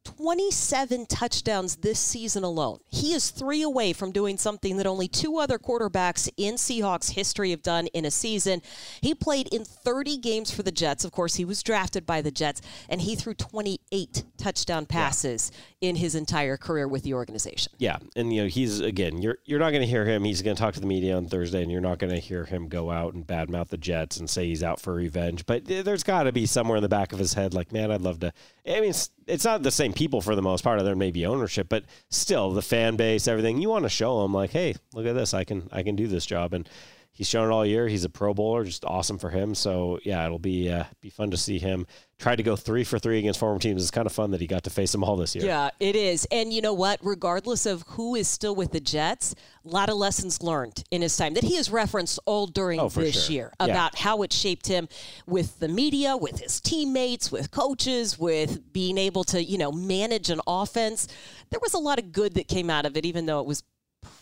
27 0.04 1.06
touchdowns 1.06 1.78
this 1.78 2.00
season 2.00 2.44
alone. 2.44 2.80
He 2.90 3.14
is 3.14 3.30
three 3.30 3.62
away 3.62 3.94
from 3.94 4.12
doing 4.12 4.38
something 4.38 4.78
that 4.78 4.88
only 4.88 5.08
two 5.08 5.38
other 5.38 5.60
quarterbacks 5.60 6.30
in 6.38 6.56
Seahawks 6.56 7.12
history 7.12 7.52
have 7.52 7.62
done 7.62 7.88
in 7.88 8.06
a 8.06 8.12
season. 8.12 8.62
He 9.02 9.14
played 9.14 9.48
in 9.54 9.64
30 9.64 10.18
games 10.18 10.52
for 10.52 10.64
the 10.64 10.72
Jets. 10.72 11.06
Of 11.06 11.12
course, 11.12 11.36
he 11.36 11.46
was 11.46 11.62
drafted 11.62 12.06
by 12.06 12.22
the 12.22 12.32
Jets, 12.32 12.62
and 12.90 13.02
he 13.02 13.16
threw 13.16 13.34
28 13.34 14.24
touchdown 14.38 14.86
passes 14.86 15.52
in 15.82 15.96
his 15.96 16.16
entire 16.16 16.58
career 16.58 16.88
with 16.88 17.04
the 17.04 17.14
organization. 17.14 17.72
Yeah, 17.78 17.98
and 18.16 18.34
you 18.34 18.44
know 18.44 18.48
he's 18.48 18.80
again. 18.80 19.22
You're 19.22 19.38
you're 19.46 19.60
not 19.60 19.72
going 19.72 19.82
to 19.82 19.88
hear 19.88 20.06
him. 20.06 20.24
He's 20.24 20.42
going 20.42 20.56
to 20.56 20.62
talk 20.62 20.74
to 20.76 20.80
the 20.80 20.88
media 20.88 21.16
on 21.16 21.28
Thursday, 21.28 21.62
and 21.62 21.72
you're 21.72 21.82
not 21.82 22.00
going 22.00 22.14
to 22.14 22.20
hear 22.20 22.46
him 22.46 22.68
go 22.68 22.92
out 22.92 23.14
and 23.14 23.26
badmouth 23.26 23.70
the 23.70 23.78
Jets 23.78 24.18
and 24.18 24.30
say 24.30 24.48
he's 24.48 24.64
out 24.64 24.80
for 24.80 24.94
revenge. 24.94 25.46
But 25.46 25.70
eh, 25.70 25.82
there's 25.82 26.04
got 26.04 26.24
to 26.24 26.32
be 26.32 26.46
somewhere 26.46 26.78
in 26.78 26.84
the 26.84 26.90
back 26.90 27.14
of 27.14 27.20
his 27.20 27.34
head, 27.34 27.54
like, 27.54 27.72
man, 27.72 27.92
I'd 27.92 28.02
love 28.02 28.20
to. 28.22 28.34
I 28.68 28.80
mean, 28.80 28.92
it's, 28.92 29.10
it's 29.28 29.46
not 29.46 29.64
the 29.64 29.72
same 29.72 29.94
people 29.94 30.22
for 30.22 30.36
the 30.36 30.42
most 30.42 30.64
part. 30.64 30.82
There 30.84 30.96
may 30.96 31.12
be 31.12 31.26
ownership, 31.26 31.68
but 31.70 31.86
still, 32.10 32.52
the 32.52 32.62
fan 32.62 32.96
base, 32.96 33.28
everything. 33.28 33.62
You 33.62 33.70
want 33.70 33.86
to 33.86 33.90
show 33.90 34.22
them, 34.22 34.34
like, 34.34 34.52
hey, 34.52 34.76
look 34.94 35.06
at 35.06 35.14
this. 35.14 35.34
I 35.34 35.44
can 35.44 35.68
I 35.72 35.84
can 35.84 35.96
do 35.96 36.08
this 36.08 36.26
job, 36.26 36.54
and 36.54 36.70
he's 37.12 37.28
shown 37.30 37.50
it 37.50 37.54
all 37.54 37.66
year. 37.66 37.88
He's 37.88 38.04
a 38.04 38.10
Pro 38.10 38.34
Bowler, 38.34 38.64
just 38.64 38.86
awesome 38.86 39.18
for 39.18 39.30
him. 39.30 39.54
So 39.56 40.00
yeah, 40.04 40.26
it'll 40.26 40.40
be 40.40 40.70
uh, 40.72 40.86
be 41.02 41.10
fun 41.10 41.32
to 41.32 41.38
see 41.38 41.60
him 41.60 41.86
try 42.20 42.36
to 42.36 42.44
go 42.44 42.56
three 42.56 42.84
for 42.84 43.00
three 43.00 43.18
against 43.18 43.40
former 43.40 43.58
teams. 43.60 43.82
It's 43.82 43.90
kind 43.90 44.06
of 44.06 44.12
fun 44.12 44.30
that 44.32 44.40
he 44.42 44.46
got 44.46 44.64
to 44.66 44.70
face 44.70 44.92
them 44.92 45.04
all 45.04 45.16
this 45.18 45.36
year. 45.36 45.44
Yeah, 45.46 45.72
it 45.80 45.96
is. 45.96 46.28
And 46.32 46.54
you 46.54 46.62
know 46.62 46.74
what? 46.74 47.00
Regardless 47.02 47.66
of 47.66 47.82
who 47.88 48.14
is 48.14 48.28
still 48.28 48.54
with 48.56 48.72
the 48.74 48.80
Jets, 48.80 49.34
a 49.66 49.68
lot 49.68 49.90
of 49.90 49.96
lessons 49.96 50.44
learned 50.44 50.84
in 50.92 51.02
his 51.02 51.18
time 51.18 51.34
that 51.34 51.44
he 51.44 51.56
has 51.56 51.72
referenced 51.72 52.20
all 52.28 52.46
during 52.46 52.80
Oh, 52.80 52.90
this 52.90 53.26
sure. 53.26 53.34
year 53.34 53.54
Yeah. 53.60 53.66
about 53.68 53.98
how 53.98 54.22
it 54.22 54.32
shaped 54.32 54.68
him 54.68 54.88
with 55.26 55.58
the 55.60 55.68
media, 55.68 56.16
with 56.16 56.40
his 56.42 56.62
teammates, 56.62 57.32
with 57.32 57.50
coaches, 57.50 58.20
with 58.20 58.72
being 58.72 59.00
able 59.00 59.24
to, 59.26 59.44
you 59.44 59.58
know, 59.58 59.72
manage 59.72 60.30
an 60.30 60.42
offense. 60.46 61.08
There 61.50 61.60
was 61.60 61.74
a 61.74 61.80
lot 61.80 61.98
of 61.98 62.12
good 62.12 62.36
that 62.36 62.48
came 62.48 62.70
out 62.70 62.86
of 62.86 62.96
it, 62.98 63.04
even 63.06 63.26
though 63.26 63.40
it 63.40 63.48
was 63.48 63.64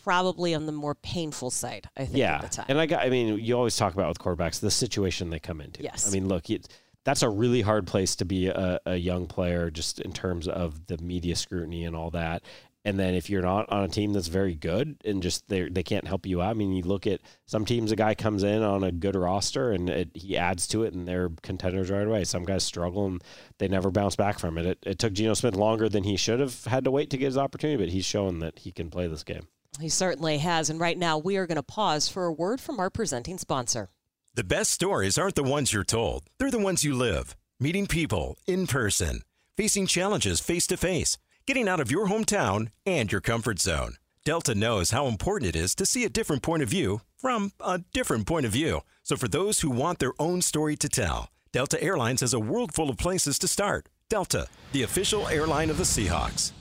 probably 0.04 0.54
on 0.54 0.66
the 0.66 0.72
more 0.72 0.96
painful 0.96 1.52
side. 1.52 1.90
I 1.96 2.06
think. 2.06 2.18
yeah, 2.18 2.36
At 2.36 2.42
the 2.42 2.48
time. 2.50 2.66
and 2.70 2.80
I 2.80 2.86
got. 2.86 3.06
I 3.06 3.10
mean, 3.10 3.40
you 3.40 3.56
always 3.56 3.76
talk 3.76 3.94
about 3.94 4.10
with 4.10 4.20
quarterbacks 4.20 4.60
the 4.60 4.72
situation 4.72 5.30
they 5.30 5.40
come 5.40 5.62
into. 5.62 5.84
Yes. 5.84 6.08
I 6.08 6.12
mean, 6.12 6.28
look, 6.28 6.50
it, 6.50 6.68
that's 7.04 7.22
a 7.22 7.30
really 7.30 7.62
hard 7.62 7.88
place 7.88 8.16
to 8.18 8.26
be 8.26 8.48
a, 8.48 8.80
a 8.86 8.96
young 8.96 9.28
player, 9.28 9.70
just 9.72 10.00
in 10.00 10.12
terms 10.12 10.48
of 10.48 10.88
the 10.88 10.98
media 10.98 11.36
scrutiny 11.36 11.86
and 11.86 11.96
all 11.96 12.12
that. 12.12 12.44
And 12.86 12.98
then 12.98 13.14
if 13.14 13.30
you're 13.30 13.42
not 13.42 13.70
on 13.70 13.84
a 13.84 13.88
team 13.90 14.14
that's 14.14 14.28
very 14.28 14.56
good 14.56 14.96
and 15.04 15.22
just 15.22 15.48
they 15.50 15.68
they 15.68 15.84
can't 15.84 16.08
help 16.08 16.26
you 16.26 16.42
out. 16.42 16.52
I 16.52 16.54
mean, 16.54 16.72
you 16.72 16.82
look 16.84 17.06
at 17.06 17.20
some 17.46 17.66
teams. 17.66 17.92
A 17.92 17.96
guy 17.96 18.16
comes 18.16 18.42
in 18.42 18.64
on 18.64 18.84
a 18.84 18.92
good 18.92 19.16
roster 19.16 19.72
and 19.72 19.90
it, 19.90 20.10
he 20.14 20.38
adds 20.38 20.66
to 20.70 20.84
it, 20.84 20.94
and 20.94 21.06
they're 21.06 21.30
contenders 21.44 21.92
right 21.92 22.08
away. 22.08 22.24
Some 22.24 22.46
guys 22.46 22.64
struggle 22.64 23.06
and 23.06 23.24
they 23.58 23.68
never 23.68 23.92
bounce 23.92 24.16
back 24.16 24.40
from 24.40 24.58
it. 24.58 24.66
It, 24.66 24.80
it 24.86 25.00
took 25.00 25.12
Geno 25.12 25.34
Smith 25.34 25.56
longer 25.56 25.90
than 25.90 26.04
he 26.04 26.16
should 26.16 26.40
have 26.40 26.64
had 26.66 26.86
to 26.86 26.92
wait 26.92 27.10
to 27.10 27.18
get 27.18 27.26
his 27.26 27.38
opportunity, 27.38 27.84
but 27.84 27.92
he's 27.92 28.06
shown 28.06 28.40
that 28.40 28.60
he 28.60 28.72
can 28.72 28.90
play 28.90 29.08
this 29.08 29.24
game. 29.24 29.48
He 29.80 29.90
certainly 29.90 30.40
has. 30.40 30.70
And 30.70 30.80
right 30.80 30.98
now, 30.98 31.18
we 31.18 31.38
are 31.38 31.48
going 31.48 31.56
to 31.58 31.64
pause 31.64 32.08
for 32.08 32.26
a 32.26 32.34
word 32.34 32.60
from 32.62 32.80
our 32.80 32.90
presenting 32.90 33.38
sponsor. 33.38 33.90
The 34.36 34.44
best 34.44 34.72
stories 34.72 35.18
aren't 35.18 35.36
the 35.36 35.44
ones 35.44 35.74
you're 35.74 35.84
told, 35.84 36.24
they're 36.38 36.52
the 36.52 36.60
ones 36.60 36.84
you 36.84 36.94
live. 36.94 37.36
Meeting 37.60 37.88
people 37.88 38.38
in 38.48 38.68
person, 38.68 39.22
facing 39.58 39.86
challenges 39.86 40.40
face 40.40 40.66
to 40.68 40.78
face, 40.78 41.18
getting 41.46 41.68
out 41.68 41.82
of 41.82 41.92
your 41.92 42.08
hometown 42.08 42.70
and 42.86 43.12
your 43.12 43.20
comfort 43.20 43.60
zone. 43.60 43.96
Delta 44.24 44.56
knows 44.56 44.92
how 44.92 45.08
important 45.08 45.56
it 45.56 45.60
is 45.60 45.76
to 45.76 45.86
see 45.86 46.06
a 46.06 46.10
different 46.10 46.42
point 46.42 46.64
of 46.64 46.70
view 46.70 47.02
from 47.18 47.52
a 47.60 47.80
different 47.92 48.28
point 48.28 48.46
of 48.46 48.52
view. 48.54 48.82
So, 49.04 49.18
for 49.18 49.28
those 49.28 49.62
who 49.62 49.70
want 49.70 50.00
their 50.00 50.14
own 50.20 50.42
story 50.42 50.76
to 50.78 50.88
tell, 50.88 51.30
Delta 51.52 51.82
Airlines 51.82 52.22
has 52.22 52.34
a 52.34 52.40
world 52.40 52.74
full 52.74 52.90
of 52.90 52.98
places 52.98 53.40
to 53.40 53.48
start. 53.48 53.90
Delta, 54.08 54.48
the 54.72 54.84
official 54.84 55.28
airline 55.28 55.70
of 55.70 55.78
the 55.78 55.84
Seahawks. 55.84 56.52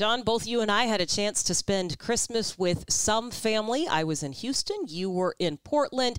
John, 0.00 0.22
both 0.22 0.46
you 0.46 0.62
and 0.62 0.70
I 0.70 0.84
had 0.84 1.02
a 1.02 1.04
chance 1.04 1.42
to 1.42 1.54
spend 1.54 1.98
Christmas 1.98 2.58
with 2.58 2.86
some 2.88 3.30
family. 3.30 3.86
I 3.86 4.02
was 4.04 4.22
in 4.22 4.32
Houston, 4.32 4.86
you 4.86 5.10
were 5.10 5.36
in 5.38 5.58
Portland. 5.58 6.16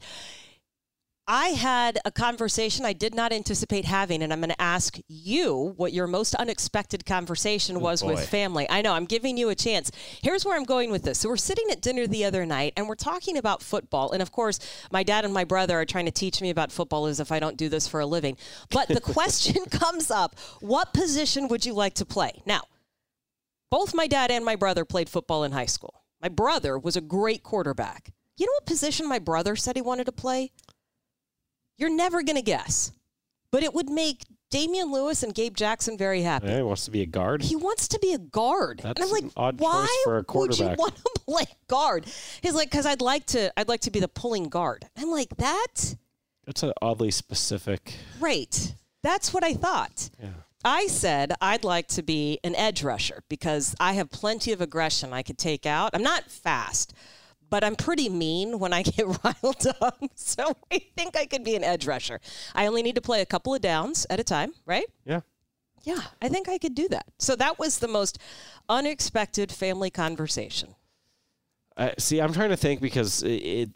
I 1.28 1.48
had 1.48 1.98
a 2.06 2.12
conversation 2.12 2.86
I 2.86 2.94
did 2.94 3.16
not 3.16 3.34
anticipate 3.34 3.86
having, 3.86 4.22
and 4.22 4.32
I'm 4.32 4.40
going 4.40 4.52
to 4.52 4.62
ask 4.62 5.00
you 5.08 5.74
what 5.78 5.94
your 5.94 6.06
most 6.06 6.36
unexpected 6.36 7.08
conversation 7.08 7.78
oh, 7.78 7.80
was 7.80 8.04
boy. 8.04 8.10
with 8.10 8.30
family. 8.30 8.68
I 8.70 8.84
know, 8.84 8.94
I'm 8.94 9.06
giving 9.06 9.36
you 9.36 9.50
a 9.50 9.56
chance. 9.56 9.90
Here's 10.22 10.46
where 10.46 10.56
I'm 10.56 10.64
going 10.64 10.92
with 10.92 11.02
this. 11.02 11.18
So, 11.18 11.30
we're 11.30 11.38
sitting 11.38 11.66
at 11.72 11.82
dinner 11.82 12.06
the 12.06 12.24
other 12.26 12.46
night, 12.46 12.74
and 12.78 12.88
we're 12.88 12.94
talking 12.94 13.36
about 13.36 13.64
football. 13.64 14.12
And 14.12 14.22
of 14.22 14.32
course, 14.32 14.60
my 14.92 15.02
dad 15.02 15.26
and 15.26 15.34
my 15.34 15.44
brother 15.44 15.82
are 15.82 15.86
trying 15.86 16.06
to 16.06 16.12
teach 16.12 16.40
me 16.40 16.52
about 16.52 16.72
football 16.72 17.08
as 17.08 17.20
if 17.20 17.32
I 17.32 17.40
don't 17.40 17.58
do 17.58 17.68
this 17.68 17.88
for 17.88 18.00
a 18.00 18.06
living. 18.06 18.38
But 18.70 18.90
the 18.90 19.02
question 19.18 19.66
comes 19.72 20.12
up 20.12 20.38
what 20.60 20.94
position 20.94 21.48
would 21.48 21.66
you 21.66 21.74
like 21.74 21.96
to 21.96 22.06
play? 22.06 22.44
Now, 22.46 22.62
both 23.72 23.96
my 23.96 24.06
dad 24.06 24.30
and 24.30 24.46
my 24.46 24.56
brother 24.56 24.86
played 24.86 25.10
football 25.10 25.44
in 25.44 25.52
high 25.54 25.66
school. 25.66 26.04
My 26.22 26.30
brother 26.30 26.78
was 26.78 26.96
a 26.96 27.02
great 27.02 27.42
quarterback. 27.42 28.14
You 28.38 28.46
know 28.46 28.52
what 28.54 28.66
position 28.68 29.10
my 29.10 29.18
brother 29.18 29.56
said 29.56 29.76
he 29.76 29.82
wanted 29.82 30.06
to 30.06 30.12
play? 30.12 30.52
You're 31.78 31.90
never 31.90 32.22
going 32.22 32.36
to 32.36 32.44
guess, 32.44 32.92
but 33.52 33.64
it 33.64 33.74
would 33.74 33.90
make 33.90 34.24
Damien 34.52 34.92
Lewis 34.92 35.24
and 35.24 35.34
Gabe 35.34 35.56
Jackson 35.56 35.98
very 35.98 36.22
happy. 36.22 36.48
Yeah, 36.48 36.58
he 36.58 36.62
wants 36.64 36.86
to 36.86 36.92
be 36.92 37.02
a 37.02 37.06
guard. 37.06 37.42
He 37.42 37.56
wants 37.56 37.88
to 37.88 38.00
be 38.00 38.14
a 38.14 38.18
guard, 38.20 38.82
That's 38.84 39.00
and 39.02 39.08
I'm 39.08 39.12
like, 39.12 39.24
an 39.24 39.32
odd 39.38 39.60
why 39.60 39.86
choice 39.88 40.04
for 40.04 40.18
a 40.18 40.26
would 40.40 40.60
you 40.60 40.66
want 40.78 40.96
to 40.98 41.12
play 41.26 41.46
guard? 41.68 42.06
He's 42.42 42.54
like, 42.54 42.70
because 42.70 42.86
I'd 42.86 43.02
like 43.02 43.26
to, 43.28 43.52
I'd 43.58 43.70
like 43.70 43.82
to 43.82 43.92
be 43.92 44.00
the 44.00 44.10
pulling 44.10 44.50
guard. 44.50 44.86
I'm 44.98 45.10
like, 45.10 45.30
that 45.38 45.96
That's 46.46 46.62
an 46.64 46.74
oddly 46.82 47.12
specific. 47.12 47.96
great. 48.20 48.76
That's 49.02 49.34
what 49.34 49.44
I 49.44 49.54
thought. 49.54 50.10
Yeah. 50.22 50.30
I 50.64 50.88
said 50.88 51.34
I'd 51.42 51.64
like 51.64 51.88
to 51.90 52.04
be 52.04 52.40
an 52.44 52.56
edge 52.56 52.84
rusher 52.84 53.24
because 53.30 53.76
I 53.80 53.94
have 53.94 54.10
plenty 54.10 54.52
of 54.52 54.62
aggression 54.62 55.14
I 55.14 55.24
could 55.24 55.38
take 55.38 55.66
out. 55.66 55.92
I'm 55.94 56.04
not 56.04 56.30
fast, 56.30 56.94
but 57.50 57.64
I'm 57.64 57.76
pretty 57.76 58.10
mean 58.10 58.60
when 58.60 58.74
I 58.74 58.82
get 58.84 59.06
riled 59.24 59.68
up. 59.82 60.00
So 60.16 60.56
I 60.72 60.80
think 60.96 61.18
I 61.18 61.26
could 61.26 61.44
be 61.44 61.56
an 61.56 61.64
edge 61.64 61.86
rusher. 61.88 62.20
I 62.56 62.68
only 62.68 62.84
need 62.84 62.96
to 62.96 63.02
play 63.02 63.22
a 63.22 63.26
couple 63.26 63.54
of 63.54 63.62
downs 63.62 64.06
at 64.10 64.20
a 64.20 64.24
time, 64.24 64.54
right? 64.66 64.86
Yeah. 65.06 65.22
Yeah, 65.84 66.02
I 66.22 66.30
think 66.30 66.48
I 66.48 66.58
could 66.58 66.76
do 66.76 66.88
that. 66.90 67.08
So 67.18 67.36
that 67.36 67.58
was 67.58 67.80
the 67.80 67.88
most 67.88 68.20
unexpected 68.70 69.52
family 69.52 69.90
conversation. 69.90 70.76
Uh, 71.76 71.92
see, 71.98 72.22
I'm 72.22 72.34
trying 72.34 72.50
to 72.50 72.58
think 72.58 72.82
because 72.82 73.24
it, 73.24 73.30
it 73.30 73.70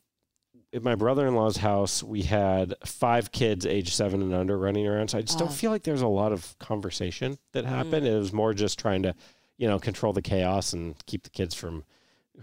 at 0.76 0.84
my 0.84 0.94
brother-in-law's 0.94 1.58
house 1.58 2.04
we 2.04 2.22
had 2.22 2.76
five 2.86 3.32
kids 3.32 3.66
age 3.66 3.94
seven 3.94 4.22
and 4.22 4.34
under 4.34 4.58
running 4.58 4.86
around. 4.86 5.10
So 5.10 5.18
I 5.18 5.22
just 5.22 5.40
don't 5.40 5.52
feel 5.52 5.72
like 5.72 5.84
there's 5.84 6.02
a 6.02 6.08
lot 6.08 6.34
of 6.34 6.58
conversation 6.60 7.38
that 7.54 7.66
happened. 7.66 8.06
It 8.06 8.18
was 8.18 8.34
more 8.34 8.54
just 8.54 8.78
trying 8.78 9.04
to, 9.04 9.16
you 9.58 9.68
know, 9.68 9.80
control 9.80 10.12
the 10.12 10.22
chaos 10.22 10.74
and 10.74 10.96
keep 11.06 11.24
the 11.24 11.30
kids 11.30 11.56
from 11.56 11.86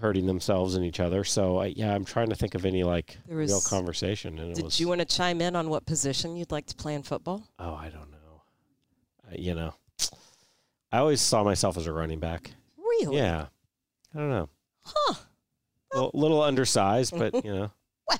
hurting 0.00 0.24
themselves 0.26 0.74
and 0.74 0.84
each 0.84 0.98
other. 0.98 1.24
So 1.24 1.58
I, 1.58 1.66
yeah, 1.66 1.94
I'm 1.94 2.06
trying 2.06 2.30
to 2.30 2.34
think 2.34 2.54
of 2.54 2.64
any 2.64 2.82
like 2.84 3.18
There 3.28 3.36
real 3.36 3.60
conversation. 3.60 4.38
And 4.38 4.52
it 4.52 4.54
Did 4.54 4.64
was, 4.64 4.80
you 4.80 4.88
want 4.88 5.00
to 5.00 5.04
chime 5.04 5.42
in 5.42 5.54
on 5.54 5.68
what 5.68 5.84
position 5.84 6.34
you'd 6.34 6.50
like 6.50 6.66
to 6.66 6.74
play 6.74 6.94
in 6.94 7.02
football? 7.02 7.46
oh, 7.58 7.74
I 7.74 7.90
don't 7.90 8.10
know. 8.10 8.42
Uh, 9.28 9.34
you 9.38 9.54
know, 9.54 9.74
I 10.90 10.98
always 10.98 11.20
saw 11.20 11.44
myself 11.44 11.76
as 11.76 11.86
a 11.86 11.92
running 11.92 12.18
back. 12.18 12.50
Really? 12.78 13.18
Yeah, 13.18 13.46
I 14.14 14.18
don't 14.18 14.30
know. 14.30 14.48
Huh. 14.84 15.14
A 15.92 15.96
little, 15.96 16.10
little 16.14 16.42
undersized, 16.42 17.16
but 17.16 17.44
you 17.44 17.54
know. 17.54 17.70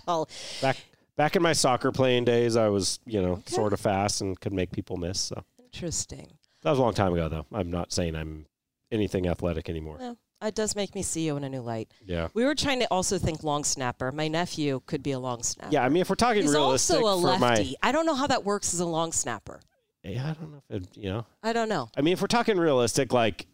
Well, 0.06 0.28
back 0.60 0.76
back 1.16 1.36
in 1.36 1.42
my 1.42 1.52
soccer 1.52 1.92
playing 1.92 2.24
days, 2.24 2.56
I 2.56 2.68
was 2.68 3.00
you 3.06 3.22
know 3.22 3.42
sort 3.46 3.72
of 3.72 3.80
fast 3.80 4.20
and 4.20 4.38
could 4.40 4.52
make 4.52 4.72
people 4.72 4.96
miss. 4.96 5.20
So 5.20 5.44
interesting. 5.64 6.28
that 6.62 6.70
was 6.70 6.78
a 6.78 6.82
long 6.82 6.94
time 6.94 7.12
ago, 7.12 7.28
though. 7.28 7.46
I'm 7.52 7.70
not 7.70 7.92
saying 7.92 8.14
I'm 8.16 8.46
anything 8.90 9.26
athletic 9.26 9.68
anymore. 9.68 9.96
Well, 9.98 10.16
it 10.42 10.54
does 10.54 10.74
make 10.74 10.94
me 10.94 11.02
see 11.02 11.24
you 11.26 11.36
in 11.36 11.44
a 11.44 11.48
new 11.48 11.60
light. 11.60 11.92
Yeah, 12.04 12.28
We 12.34 12.44
were 12.44 12.54
trying 12.54 12.80
to 12.80 12.86
also 12.86 13.16
think 13.18 13.44
long 13.44 13.62
snapper. 13.64 14.10
My 14.10 14.26
nephew 14.28 14.82
could 14.86 15.02
be 15.02 15.12
a 15.12 15.18
long 15.18 15.42
snapper. 15.42 15.72
yeah. 15.72 15.84
I 15.84 15.88
mean, 15.88 16.00
if 16.00 16.10
we're 16.10 16.16
talking 16.16 16.42
He's 16.42 16.52
realistic 16.52 16.96
also 16.96 17.18
a 17.28 17.34
for 17.34 17.38
my, 17.38 17.54
lefty. 17.54 17.76
I 17.82 17.92
don't 17.92 18.06
know 18.06 18.14
how 18.14 18.26
that 18.26 18.44
works 18.44 18.74
as 18.74 18.80
a 18.80 18.84
long 18.86 19.12
snapper. 19.12 19.60
yeah, 20.02 20.30
I 20.30 20.32
don't 20.34 20.52
know 20.52 20.62
if 20.68 20.82
it, 20.82 20.96
you 20.96 21.10
know. 21.10 21.26
I 21.44 21.52
don't 21.52 21.68
know. 21.68 21.90
I 21.96 22.00
mean, 22.00 22.12
if 22.14 22.20
we're 22.20 22.26
talking 22.26 22.58
realistic, 22.58 23.12
like 23.12 23.46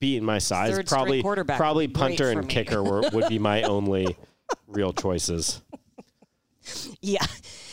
being 0.00 0.24
my 0.24 0.38
size, 0.38 0.74
Third 0.74 0.86
probably 0.86 1.20
quarterback 1.22 1.58
probably 1.58 1.86
would 1.86 1.92
be 1.92 2.00
great 2.00 2.08
punter 2.18 2.30
and 2.30 2.40
me. 2.40 2.46
kicker 2.46 2.82
were, 2.82 3.02
would 3.12 3.28
be 3.28 3.38
my 3.38 3.62
only 3.74 4.16
real 4.66 4.92
choices. 4.92 5.62
Yeah. 7.00 7.26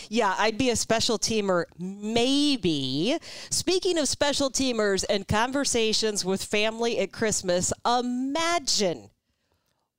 Yeah, 0.10 0.36
I'd 0.38 0.58
be 0.58 0.70
a 0.70 0.76
special 0.76 1.18
teamer, 1.18 1.64
maybe. 1.80 3.18
Speaking 3.50 3.98
of 3.98 4.10
special 4.10 4.52
teamers 4.52 5.06
and 5.10 5.26
conversations 5.26 6.26
with 6.26 6.44
family 6.44 7.00
at 7.00 7.14
Christmas, 7.14 7.72
imagine 7.86 9.10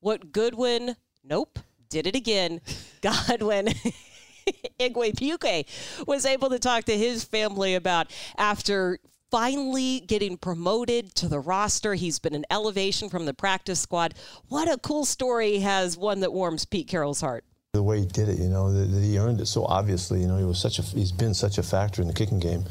what 0.01 0.31
Goodwin, 0.31 0.97
nope, 1.25 1.59
did 1.89 2.07
it 2.07 2.15
again, 2.15 2.61
Godwin 3.01 3.69
Igwebuike 4.81 5.67
was 6.07 6.27
able 6.27 6.51
to 6.51 6.59
talk 6.59 6.85
to 6.85 6.97
his 6.97 7.25
family 7.25 7.75
about 7.75 8.13
after 8.37 8.99
finally 9.33 10.01
getting 10.01 10.37
promoted 10.37 11.15
to 11.15 11.27
the 11.27 11.41
roster. 11.41 11.95
He's 11.95 12.19
been 12.19 12.35
an 12.35 12.45
elevation 12.51 13.09
from 13.09 13.25
the 13.25 13.33
practice 13.33 13.81
squad. 13.81 14.15
What 14.49 14.71
a 14.71 14.77
cool 14.77 15.07
story 15.07 15.59
has 15.61 15.97
one 15.97 16.21
that 16.21 16.35
warms 16.35 16.67
Pete 16.67 16.87
Carroll's 16.87 17.23
heart. 17.23 17.43
the 17.73 17.83
way 17.83 18.01
he 18.01 18.05
did 18.05 18.29
it, 18.29 18.39
you 18.39 18.51
know, 18.51 18.69
he 18.69 19.19
earned 19.19 19.41
it 19.41 19.47
so 19.47 19.65
obviously. 19.65 20.21
You 20.21 20.27
know, 20.27 20.37
he 20.37 20.45
was 20.45 20.61
such 20.61 20.79
a 20.79 20.83
he's 20.83 21.11
been 21.11 21.33
such 21.33 21.57
a 21.57 21.63
factor 21.63 22.03
in 22.03 22.09
the 22.09 22.13
kicking 22.13 22.41
game, 22.41 22.65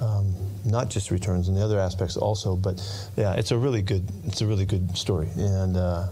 um, 0.00 0.34
not 0.64 0.90
just 0.90 1.12
returns 1.12 1.46
and 1.46 1.56
the 1.56 1.62
other 1.62 1.78
aspects 1.78 2.16
also. 2.16 2.56
But 2.56 2.82
yeah, 3.16 3.34
it's 3.34 3.52
a 3.52 3.56
really 3.56 3.82
good 3.82 4.04
it's 4.24 4.40
a 4.40 4.46
really 4.46 4.66
good 4.66 4.98
story, 4.98 5.28
and 5.36 5.76
uh, 5.76 6.08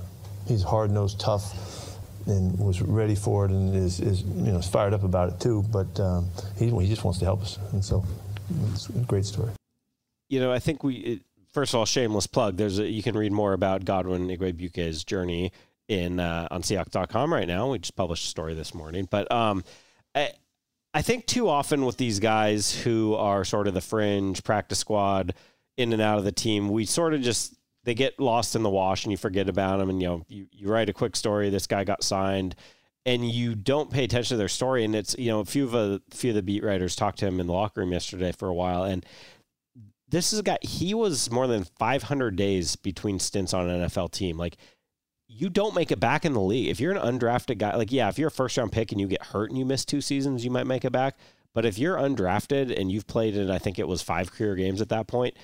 he's 0.46 0.62
hard 0.62 0.92
nosed, 0.92 1.18
tough, 1.18 1.98
and 2.26 2.56
was 2.56 2.80
ready 2.80 3.16
for 3.16 3.46
it, 3.46 3.50
and 3.50 3.74
is, 3.74 3.98
is 3.98 4.22
you 4.22 4.52
know 4.52 4.58
is 4.58 4.68
fired 4.68 4.94
up 4.94 5.02
about 5.02 5.30
it 5.30 5.40
too. 5.40 5.64
But 5.72 5.98
um, 5.98 6.28
he 6.56 6.70
he 6.70 6.86
just 6.86 7.02
wants 7.02 7.18
to 7.18 7.24
help 7.24 7.42
us, 7.42 7.58
and 7.72 7.84
so 7.84 8.04
it's 8.72 8.88
a 8.88 8.92
great 9.00 9.24
story. 9.24 9.50
You 10.28 10.40
know, 10.40 10.52
I 10.52 10.58
think 10.58 10.82
we 10.82 10.94
it, 10.96 11.22
first 11.52 11.74
of 11.74 11.78
all, 11.78 11.86
shameless 11.86 12.26
plug. 12.26 12.56
There's 12.56 12.78
a, 12.78 12.86
you 12.86 13.02
can 13.02 13.16
read 13.16 13.32
more 13.32 13.52
about 13.52 13.84
Godwin 13.84 14.28
Igwebuike's 14.28 15.04
journey 15.04 15.52
in 15.88 16.20
uh, 16.20 16.48
on 16.50 16.62
Seahawks.com 16.62 17.32
right 17.32 17.48
now. 17.48 17.70
We 17.70 17.78
just 17.78 17.96
published 17.96 18.24
a 18.24 18.28
story 18.28 18.54
this 18.54 18.74
morning, 18.74 19.08
but 19.10 19.30
um, 19.30 19.64
I, 20.14 20.32
I 20.92 21.02
think 21.02 21.26
too 21.26 21.48
often 21.48 21.84
with 21.84 21.96
these 21.96 22.20
guys 22.20 22.74
who 22.74 23.14
are 23.14 23.44
sort 23.44 23.68
of 23.68 23.74
the 23.74 23.80
fringe 23.80 24.42
practice 24.44 24.78
squad, 24.78 25.34
in 25.76 25.92
and 25.92 26.02
out 26.02 26.18
of 26.18 26.24
the 26.24 26.32
team, 26.32 26.70
we 26.70 26.86
sort 26.86 27.14
of 27.14 27.20
just 27.20 27.54
they 27.84 27.94
get 27.94 28.18
lost 28.18 28.56
in 28.56 28.62
the 28.62 28.70
wash 28.70 29.04
and 29.04 29.12
you 29.12 29.16
forget 29.16 29.48
about 29.48 29.78
them. 29.78 29.90
And 29.90 30.00
you 30.00 30.08
know, 30.08 30.24
you, 30.28 30.46
you 30.52 30.68
write 30.68 30.88
a 30.88 30.92
quick 30.92 31.16
story. 31.16 31.50
This 31.50 31.66
guy 31.66 31.84
got 31.84 32.02
signed. 32.02 32.54
And 33.04 33.24
you 33.24 33.54
don't 33.54 33.88
pay 33.88 34.02
attention 34.02 34.34
to 34.34 34.36
their 34.36 34.48
story, 34.48 34.84
and 34.84 34.92
it's 34.96 35.14
you 35.16 35.28
know 35.28 35.38
a 35.38 35.44
few 35.44 35.62
of 35.62 35.74
a 35.74 36.00
few 36.10 36.30
of 36.30 36.34
the 36.34 36.42
beat 36.42 36.64
writers 36.64 36.96
talked 36.96 37.20
to 37.20 37.26
him 37.26 37.38
in 37.38 37.46
the 37.46 37.52
locker 37.52 37.80
room 37.80 37.92
yesterday 37.92 38.32
for 38.32 38.48
a 38.48 38.54
while, 38.54 38.82
and 38.82 39.06
this 40.08 40.32
is 40.32 40.38
a 40.38 40.42
guy 40.42 40.58
he 40.62 40.94
was 40.94 41.30
more 41.30 41.46
than 41.46 41.64
500 41.78 42.36
days 42.36 42.76
between 42.76 43.18
stints 43.18 43.52
on 43.52 43.68
an 43.68 43.88
NFL 43.88 44.12
team. 44.12 44.38
Like 44.38 44.56
you 45.28 45.48
don't 45.50 45.74
make 45.74 45.90
it 45.90 46.00
back 46.00 46.24
in 46.24 46.32
the 46.32 46.40
league. 46.40 46.68
If 46.68 46.80
you're 46.80 46.92
an 46.92 47.18
undrafted 47.18 47.58
guy 47.58 47.74
like 47.76 47.92
yeah 47.92 48.08
if 48.08 48.18
you're 48.18 48.28
a 48.28 48.32
first 48.32 48.56
round 48.56 48.72
pick 48.72 48.92
and 48.92 49.00
you 49.00 49.08
get 49.08 49.22
hurt 49.26 49.50
and 49.50 49.58
you 49.58 49.64
miss 49.64 49.84
two 49.84 50.00
seasons 50.00 50.44
you 50.44 50.50
might 50.50 50.66
make 50.66 50.84
it 50.84 50.92
back. 50.92 51.16
But 51.54 51.64
if 51.64 51.78
you're 51.78 51.96
undrafted 51.96 52.78
and 52.78 52.92
you've 52.92 53.06
played 53.06 53.36
in 53.36 53.50
I 53.50 53.58
think 53.58 53.78
it 53.78 53.88
was 53.88 54.02
five 54.02 54.32
career 54.32 54.54
games 54.54 54.80
at 54.80 54.88
that 54.90 55.06
point 55.06 55.36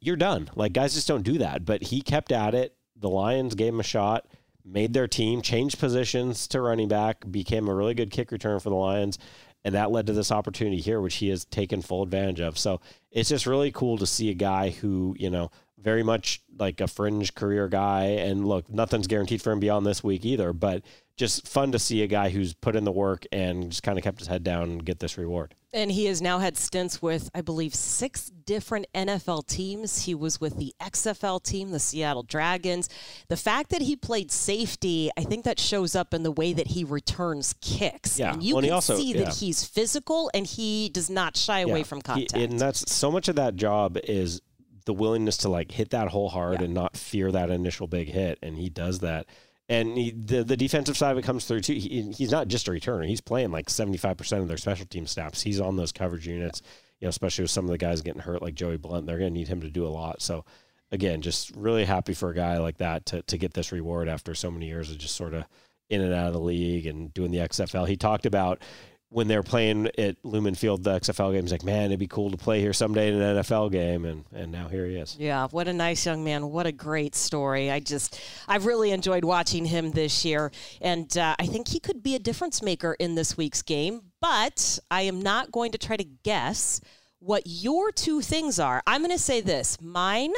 you're 0.00 0.16
done. 0.16 0.48
Like 0.54 0.72
guys 0.72 0.94
just 0.94 1.08
don't 1.08 1.22
do 1.22 1.38
that. 1.38 1.64
But 1.64 1.82
he 1.82 2.00
kept 2.00 2.32
at 2.32 2.54
it. 2.54 2.74
The 2.96 3.10
Lions 3.10 3.54
gave 3.54 3.74
him 3.74 3.80
a 3.80 3.84
shot, 3.84 4.26
made 4.64 4.92
their 4.92 5.08
team, 5.08 5.42
changed 5.42 5.78
positions 5.78 6.46
to 6.48 6.60
running 6.60 6.88
back, 6.88 7.30
became 7.30 7.68
a 7.68 7.74
really 7.74 7.94
good 7.94 8.10
kick 8.12 8.30
return 8.30 8.60
for 8.60 8.70
the 8.70 8.76
Lions. 8.76 9.18
And 9.64 9.74
that 9.74 9.90
led 9.92 10.06
to 10.08 10.12
this 10.12 10.32
opportunity 10.32 10.80
here, 10.80 11.00
which 11.00 11.16
he 11.16 11.28
has 11.28 11.44
taken 11.44 11.82
full 11.82 12.02
advantage 12.02 12.40
of. 12.40 12.58
So 12.58 12.80
it's 13.10 13.28
just 13.28 13.46
really 13.46 13.70
cool 13.70 13.98
to 13.98 14.06
see 14.06 14.30
a 14.30 14.34
guy 14.34 14.70
who, 14.70 15.14
you 15.18 15.30
know, 15.30 15.50
very 15.82 16.02
much 16.02 16.40
like 16.58 16.80
a 16.80 16.86
fringe 16.86 17.34
career 17.34 17.68
guy. 17.68 18.04
And 18.04 18.46
look, 18.46 18.68
nothing's 18.70 19.06
guaranteed 19.06 19.42
for 19.42 19.52
him 19.52 19.60
beyond 19.60 19.84
this 19.86 20.02
week 20.04 20.24
either, 20.24 20.52
but 20.52 20.82
just 21.16 21.46
fun 21.46 21.72
to 21.72 21.78
see 21.78 22.02
a 22.02 22.06
guy 22.06 22.30
who's 22.30 22.54
put 22.54 22.74
in 22.74 22.84
the 22.84 22.92
work 22.92 23.26
and 23.32 23.70
just 23.70 23.82
kind 23.82 23.98
of 23.98 24.04
kept 24.04 24.18
his 24.18 24.28
head 24.28 24.42
down 24.42 24.62
and 24.70 24.84
get 24.84 24.98
this 24.98 25.18
reward. 25.18 25.54
And 25.74 25.90
he 25.90 26.04
has 26.06 26.20
now 26.20 26.38
had 26.38 26.58
stints 26.58 27.00
with, 27.00 27.30
I 27.34 27.40
believe, 27.40 27.74
six 27.74 28.28
different 28.44 28.86
NFL 28.94 29.46
teams. 29.46 30.02
He 30.04 30.14
was 30.14 30.38
with 30.40 30.58
the 30.58 30.74
XFL 30.82 31.42
team, 31.42 31.70
the 31.70 31.78
Seattle 31.78 32.22
Dragons. 32.22 32.90
The 33.28 33.38
fact 33.38 33.70
that 33.70 33.80
he 33.80 33.96
played 33.96 34.30
safety, 34.30 35.10
I 35.16 35.22
think 35.22 35.44
that 35.44 35.58
shows 35.58 35.94
up 35.94 36.12
in 36.12 36.24
the 36.24 36.30
way 36.32 36.52
that 36.52 36.68
he 36.68 36.84
returns 36.84 37.54
kicks. 37.62 38.18
Yeah. 38.18 38.34
And 38.34 38.42
you 38.42 38.54
Well, 38.54 38.62
can 38.64 38.72
also- 38.72 38.96
see 38.96 39.14
yeah. 39.14 39.24
that 39.24 39.36
he's 39.36 39.64
physical 39.64 40.30
and 40.34 40.46
he 40.46 40.90
does 40.90 41.08
not 41.08 41.36
shy 41.38 41.60
away 41.60 41.78
Yeah. 41.78 41.84
from 41.84 41.98
He- 41.98 42.02
contact. 42.02 42.32
and 42.34 42.58
that's 42.60 42.90
so 42.92 43.10
much 43.10 43.28
of 43.28 43.36
that 43.36 43.56
job 43.56 43.96
is 44.04 44.42
the 44.84 44.94
willingness 44.94 45.36
to 45.38 45.48
like 45.48 45.72
hit 45.72 45.90
that 45.90 46.08
hole 46.08 46.28
hard 46.28 46.62
and 46.62 46.74
not 46.74 46.96
fear 46.96 47.30
that 47.32 47.50
initial 47.50 47.86
big 47.86 48.08
hit. 48.08 48.38
And 48.42 48.56
he 48.56 48.68
does 48.68 49.00
that. 49.00 49.26
And 49.68 49.96
he, 49.96 50.10
the 50.10 50.44
the 50.44 50.56
defensive 50.56 50.96
side 50.96 51.12
of 51.12 51.18
it 51.18 51.24
comes 51.24 51.44
through 51.44 51.60
too. 51.60 51.74
He, 51.74 52.12
he's 52.12 52.30
not 52.30 52.48
just 52.48 52.68
a 52.68 52.72
returner; 52.72 53.06
he's 53.06 53.20
playing 53.20 53.52
like 53.52 53.70
seventy 53.70 53.96
five 53.96 54.16
percent 54.16 54.42
of 54.42 54.48
their 54.48 54.56
special 54.56 54.86
team 54.86 55.06
snaps. 55.06 55.42
He's 55.42 55.60
on 55.60 55.76
those 55.76 55.92
coverage 55.92 56.26
units, 56.26 56.62
you 57.00 57.06
know, 57.06 57.10
especially 57.10 57.44
with 57.44 57.52
some 57.52 57.64
of 57.64 57.70
the 57.70 57.78
guys 57.78 58.02
getting 58.02 58.20
hurt, 58.20 58.42
like 58.42 58.54
Joey 58.54 58.76
Blount. 58.76 59.06
They're 59.06 59.18
going 59.18 59.32
to 59.32 59.38
need 59.38 59.48
him 59.48 59.60
to 59.62 59.70
do 59.70 59.86
a 59.86 59.88
lot. 59.88 60.20
So, 60.20 60.44
again, 60.90 61.22
just 61.22 61.54
really 61.56 61.84
happy 61.84 62.12
for 62.12 62.30
a 62.30 62.34
guy 62.34 62.58
like 62.58 62.78
that 62.78 63.06
to 63.06 63.22
to 63.22 63.38
get 63.38 63.54
this 63.54 63.72
reward 63.72 64.08
after 64.08 64.34
so 64.34 64.50
many 64.50 64.66
years 64.66 64.90
of 64.90 64.98
just 64.98 65.16
sort 65.16 65.32
of 65.32 65.44
in 65.88 66.00
and 66.00 66.12
out 66.12 66.26
of 66.26 66.32
the 66.32 66.40
league 66.40 66.86
and 66.86 67.12
doing 67.14 67.30
the 67.30 67.38
XFL. 67.38 67.86
He 67.86 67.96
talked 67.96 68.26
about 68.26 68.62
when 69.12 69.28
they're 69.28 69.42
playing 69.42 69.88
at 69.98 70.16
Lumen 70.22 70.54
Field, 70.54 70.84
the 70.84 70.98
XFL 70.98 71.32
games, 71.32 71.52
like, 71.52 71.64
man, 71.64 71.86
it'd 71.86 71.98
be 71.98 72.06
cool 72.06 72.30
to 72.30 72.36
play 72.36 72.60
here 72.60 72.72
someday 72.72 73.08
in 73.08 73.20
an 73.20 73.36
NFL 73.36 73.70
game, 73.70 74.04
and 74.06 74.24
and 74.32 74.50
now 74.50 74.68
here 74.68 74.86
he 74.86 74.96
is. 74.96 75.16
Yeah, 75.18 75.48
what 75.50 75.68
a 75.68 75.72
nice 75.72 76.06
young 76.06 76.24
man. 76.24 76.50
What 76.50 76.66
a 76.66 76.72
great 76.72 77.14
story. 77.14 77.70
I 77.70 77.80
just, 77.80 78.18
I've 78.48 78.64
really 78.64 78.90
enjoyed 78.90 79.24
watching 79.24 79.66
him 79.66 79.92
this 79.92 80.24
year. 80.24 80.50
And 80.80 81.16
uh, 81.16 81.36
I 81.38 81.46
think 81.46 81.68
he 81.68 81.78
could 81.78 82.02
be 82.02 82.14
a 82.14 82.18
difference 82.18 82.62
maker 82.62 82.96
in 82.98 83.14
this 83.14 83.36
week's 83.36 83.62
game. 83.62 84.00
But 84.20 84.78
I 84.90 85.02
am 85.02 85.20
not 85.20 85.52
going 85.52 85.72
to 85.72 85.78
try 85.78 85.96
to 85.96 86.04
guess 86.04 86.80
what 87.18 87.42
your 87.44 87.92
two 87.92 88.20
things 88.20 88.58
are. 88.58 88.82
I'm 88.86 89.02
going 89.02 89.10
to 89.10 89.18
say 89.22 89.40
this 89.40 89.80
mine 89.80 90.32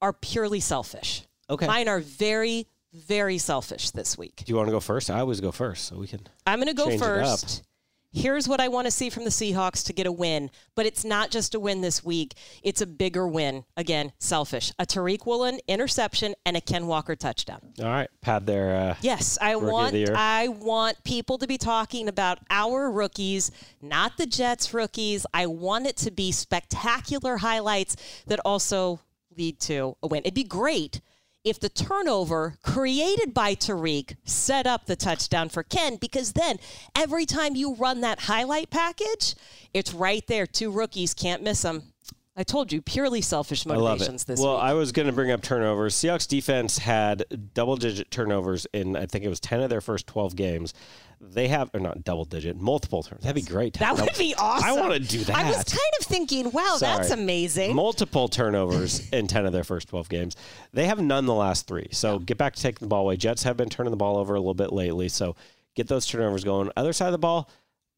are 0.00 0.12
purely 0.12 0.60
selfish. 0.60 1.24
Okay. 1.48 1.66
Mine 1.66 1.88
are 1.88 2.00
very, 2.00 2.68
very 2.92 3.38
selfish 3.38 3.90
this 3.90 4.16
week. 4.16 4.42
Do 4.44 4.52
you 4.52 4.56
want 4.56 4.68
to 4.68 4.72
go 4.72 4.80
first? 4.80 5.10
I 5.10 5.20
always 5.20 5.40
go 5.40 5.50
first, 5.50 5.86
so 5.86 5.96
we 5.96 6.06
can. 6.06 6.20
I'm 6.46 6.58
going 6.58 6.68
to 6.68 6.74
go 6.74 6.88
Change 6.88 7.02
it 7.02 7.04
up. 7.04 7.40
first. 7.40 7.62
Here's 8.12 8.48
what 8.48 8.60
I 8.60 8.66
want 8.66 8.86
to 8.86 8.90
see 8.90 9.08
from 9.08 9.22
the 9.22 9.30
Seahawks 9.30 9.84
to 9.86 9.92
get 9.92 10.06
a 10.06 10.12
win, 10.12 10.50
but 10.74 10.84
it's 10.84 11.04
not 11.04 11.30
just 11.30 11.54
a 11.54 11.60
win 11.60 11.80
this 11.80 12.04
week. 12.04 12.34
It's 12.62 12.80
a 12.80 12.86
bigger 12.86 13.26
win. 13.28 13.64
Again, 13.76 14.12
selfish. 14.18 14.72
A 14.80 14.84
Tariq 14.86 15.24
Woolen 15.26 15.60
interception 15.68 16.34
and 16.44 16.56
a 16.56 16.60
Ken 16.60 16.88
Walker 16.88 17.14
touchdown. 17.14 17.60
All 17.78 17.86
right, 17.86 18.10
pad 18.20 18.46
their. 18.46 18.74
Uh, 18.74 18.94
Yes, 19.00 19.38
I 19.40 19.54
want. 19.56 19.94
I 20.16 20.48
want 20.48 21.02
people 21.04 21.38
to 21.38 21.46
be 21.46 21.56
talking 21.56 22.08
about 22.08 22.40
our 22.50 22.90
rookies, 22.90 23.52
not 23.80 24.16
the 24.16 24.26
Jets 24.26 24.74
rookies. 24.74 25.24
I 25.32 25.46
want 25.46 25.86
it 25.86 25.96
to 25.98 26.10
be 26.10 26.32
spectacular 26.32 27.36
highlights 27.36 27.96
that 28.26 28.40
also 28.44 29.00
lead 29.36 29.60
to 29.60 29.96
a 30.02 30.08
win. 30.08 30.22
It'd 30.24 30.34
be 30.34 30.42
great 30.44 31.00
if 31.44 31.58
the 31.58 31.68
turnover 31.68 32.56
created 32.62 33.32
by 33.32 33.54
Tariq 33.54 34.16
set 34.24 34.66
up 34.66 34.86
the 34.86 34.96
touchdown 34.96 35.48
for 35.48 35.62
Ken 35.62 35.96
because 35.96 36.32
then 36.32 36.58
every 36.94 37.24
time 37.24 37.56
you 37.56 37.74
run 37.74 38.02
that 38.02 38.20
highlight 38.20 38.70
package, 38.70 39.34
it's 39.72 39.94
right 39.94 40.26
there. 40.26 40.46
Two 40.46 40.70
rookies 40.70 41.14
can't 41.14 41.42
miss 41.42 41.62
them. 41.62 41.89
I 42.36 42.44
told 42.44 42.72
you, 42.72 42.80
purely 42.80 43.20
selfish 43.20 43.66
motivations 43.66 44.24
this 44.24 44.40
well, 44.40 44.54
week. 44.54 44.62
I 44.62 44.74
was 44.74 44.92
going 44.92 45.06
to 45.06 45.12
bring 45.12 45.30
up 45.30 45.42
turnovers. 45.42 45.94
Seahawks 45.94 46.28
defense 46.28 46.78
had 46.78 47.24
double 47.54 47.76
digit 47.76 48.10
turnovers 48.10 48.66
in, 48.72 48.96
I 48.96 49.06
think 49.06 49.24
it 49.24 49.28
was 49.28 49.40
10 49.40 49.60
of 49.60 49.68
their 49.68 49.80
first 49.80 50.06
12 50.06 50.36
games. 50.36 50.72
They 51.20 51.48
have, 51.48 51.70
or 51.74 51.80
not 51.80 52.02
double 52.02 52.24
digit, 52.24 52.56
multiple 52.56 53.02
turnovers. 53.02 53.24
That'd 53.24 53.44
be 53.44 53.50
great. 53.50 53.74
that 53.74 53.98
would 53.98 54.16
be 54.16 54.34
awesome. 54.38 54.68
I 54.68 54.72
want 54.72 54.94
to 54.94 55.00
do 55.00 55.22
that. 55.24 55.36
I 55.36 55.48
was 55.48 55.64
kind 55.64 55.94
of 56.00 56.06
thinking, 56.06 56.50
wow, 56.52 56.78
that's 56.80 57.10
amazing. 57.10 57.74
Multiple 57.74 58.28
turnovers 58.28 59.06
in 59.12 59.26
10 59.26 59.44
of 59.44 59.52
their 59.52 59.64
first 59.64 59.88
12 59.88 60.08
games. 60.08 60.36
They 60.72 60.86
have 60.86 61.00
none 61.00 61.26
the 61.26 61.34
last 61.34 61.66
three. 61.66 61.88
So 61.90 62.20
get 62.20 62.38
back 62.38 62.54
to 62.54 62.62
taking 62.62 62.86
the 62.86 62.88
ball 62.88 63.02
away. 63.02 63.16
Jets 63.16 63.42
have 63.42 63.56
been 63.56 63.68
turning 63.68 63.90
the 63.90 63.98
ball 63.98 64.16
over 64.16 64.34
a 64.34 64.38
little 64.38 64.54
bit 64.54 64.72
lately. 64.72 65.08
So 65.08 65.36
get 65.74 65.88
those 65.88 66.06
turnovers 66.06 66.44
going. 66.44 66.70
Other 66.76 66.92
side 66.92 67.06
of 67.06 67.12
the 67.12 67.18
ball, 67.18 67.50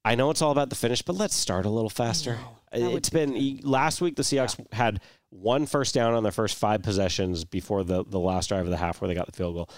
I 0.04 0.14
know 0.14 0.30
it's 0.30 0.42
all 0.42 0.50
about 0.52 0.68
the 0.70 0.76
finish, 0.76 1.02
but 1.02 1.16
let's 1.16 1.36
start 1.36 1.64
a 1.64 1.70
little 1.70 1.90
faster. 1.90 2.38
It's 2.72 3.10
been 3.10 3.60
last 3.62 4.00
week, 4.00 4.16
the 4.16 4.22
Seahawks 4.22 4.56
had 4.72 5.00
one 5.30 5.66
first 5.66 5.94
down 5.94 6.14
on 6.14 6.22
their 6.22 6.32
first 6.32 6.56
five 6.56 6.82
possessions 6.82 7.44
before 7.44 7.84
the, 7.84 8.04
the 8.04 8.18
last 8.18 8.48
drive 8.48 8.64
of 8.64 8.70
the 8.70 8.76
half 8.76 9.00
where 9.00 9.08
they 9.08 9.14
got 9.14 9.26
the 9.26 9.32
field 9.32 9.54
goal. 9.54 9.70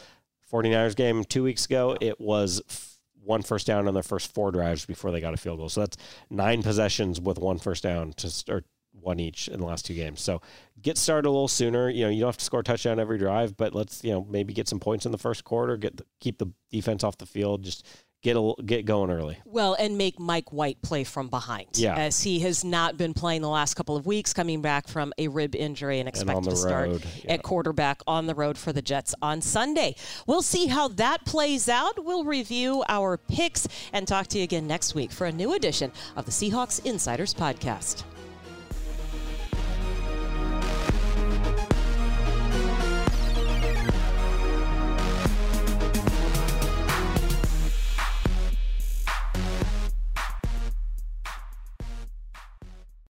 49ers 0.53 0.97
game 0.97 1.25
two 1.25 1.43
weeks 1.43 1.67
ago, 1.67 1.97
it 2.01 2.21
was 2.21 2.63
f- 2.69 2.99
one 3.23 3.43
first 3.43 3.67
down 3.67 3.89
on 3.89 3.95
their 3.95 4.03
first 4.03 4.33
four 4.33 4.53
drives 4.53 4.87
before 4.87 5.11
they 5.11 5.21
got 5.21 5.35
a 5.35 5.37
field 5.37 5.59
goal. 5.59 5.69
So 5.69 5.81
that's 5.81 5.97
nine 6.31 6.63
possessions 6.63 7.21
with 7.21 7.39
one 7.39 7.59
first 7.59 7.83
down 7.83 8.13
to 8.15 8.31
start 8.31 8.65
one 8.93 9.19
each 9.19 9.49
in 9.49 9.61
the 9.61 9.67
last 9.67 9.85
two 9.85 9.95
games. 9.95 10.21
So 10.21 10.41
get 10.81 10.97
started 10.97 11.29
a 11.29 11.31
little 11.31 11.49
sooner. 11.49 11.91
You 11.91 12.05
know, 12.05 12.11
you 12.11 12.21
don't 12.21 12.29
have 12.29 12.37
to 12.37 12.45
score 12.45 12.61
a 12.61 12.65
touchdown 12.65 13.01
every 13.01 13.19
drive, 13.19 13.57
but 13.57 13.75
let's, 13.75 14.05
you 14.05 14.13
know, 14.13 14.25
maybe 14.31 14.55
get 14.55 14.69
some 14.69 14.79
points 14.79 15.05
in 15.05 15.13
the 15.13 15.19
first 15.19 15.45
quarter, 15.45 15.77
get 15.77 15.97
the, 15.97 16.07
keep 16.21 16.39
the 16.39 16.47
defense 16.71 17.03
off 17.03 17.19
the 17.19 17.27
field, 17.27 17.65
just 17.65 17.87
get 18.25 18.37
a, 18.37 18.55
get 18.65 18.87
going 18.87 19.11
early. 19.11 19.39
Well, 19.45 19.77
and 19.79 19.97
make 19.97 20.19
Mike 20.19 20.53
White 20.53 20.83
play 20.83 21.05
from 21.05 21.29
behind. 21.29 21.69
Yeah. 21.75 21.95
As 21.95 22.23
he 22.23 22.41
has 22.41 22.65
not 22.65 22.97
been 22.97 23.15
playing 23.15 23.43
the 23.43 23.49
last 23.49 23.75
couple 23.75 23.97
of 23.97 24.07
weeks, 24.07 24.33
coming 24.33 24.63
back 24.63 24.89
from 24.89 25.13
a 25.19 25.29
rib 25.29 25.55
injury 25.55 26.01
and 26.01 26.09
expected 26.09 26.45
the 26.45 26.51
to 26.51 26.57
start 26.57 26.89
road, 26.89 27.05
yeah. 27.23 27.35
at 27.35 27.43
quarterback 27.43 28.01
on 28.09 28.27
the 28.27 28.35
road 28.35 28.59
for 28.59 28.73
the 28.73 28.83
Jets 28.83 29.15
on 29.23 29.41
Sunday. 29.41 29.95
We'll 30.27 30.43
see 30.43 30.67
how 30.67 30.89
that 30.89 31.25
plays 31.25 31.69
out. 31.69 32.05
We'll 32.05 32.25
review 32.25 32.83
our 32.89 33.19
picks 33.19 33.69
and 33.93 34.09
talk 34.09 34.27
to 34.29 34.39
you 34.39 34.45
again 34.45 34.67
next 34.67 34.95
week 34.95 35.13
for 35.13 35.27
a 35.27 35.33
new 35.33 35.53
edition 35.53 35.93
of 36.17 36.25
the 36.25 36.33
Seahawks 36.33 36.85
Insiders 36.85 37.35
Podcast. 37.35 38.05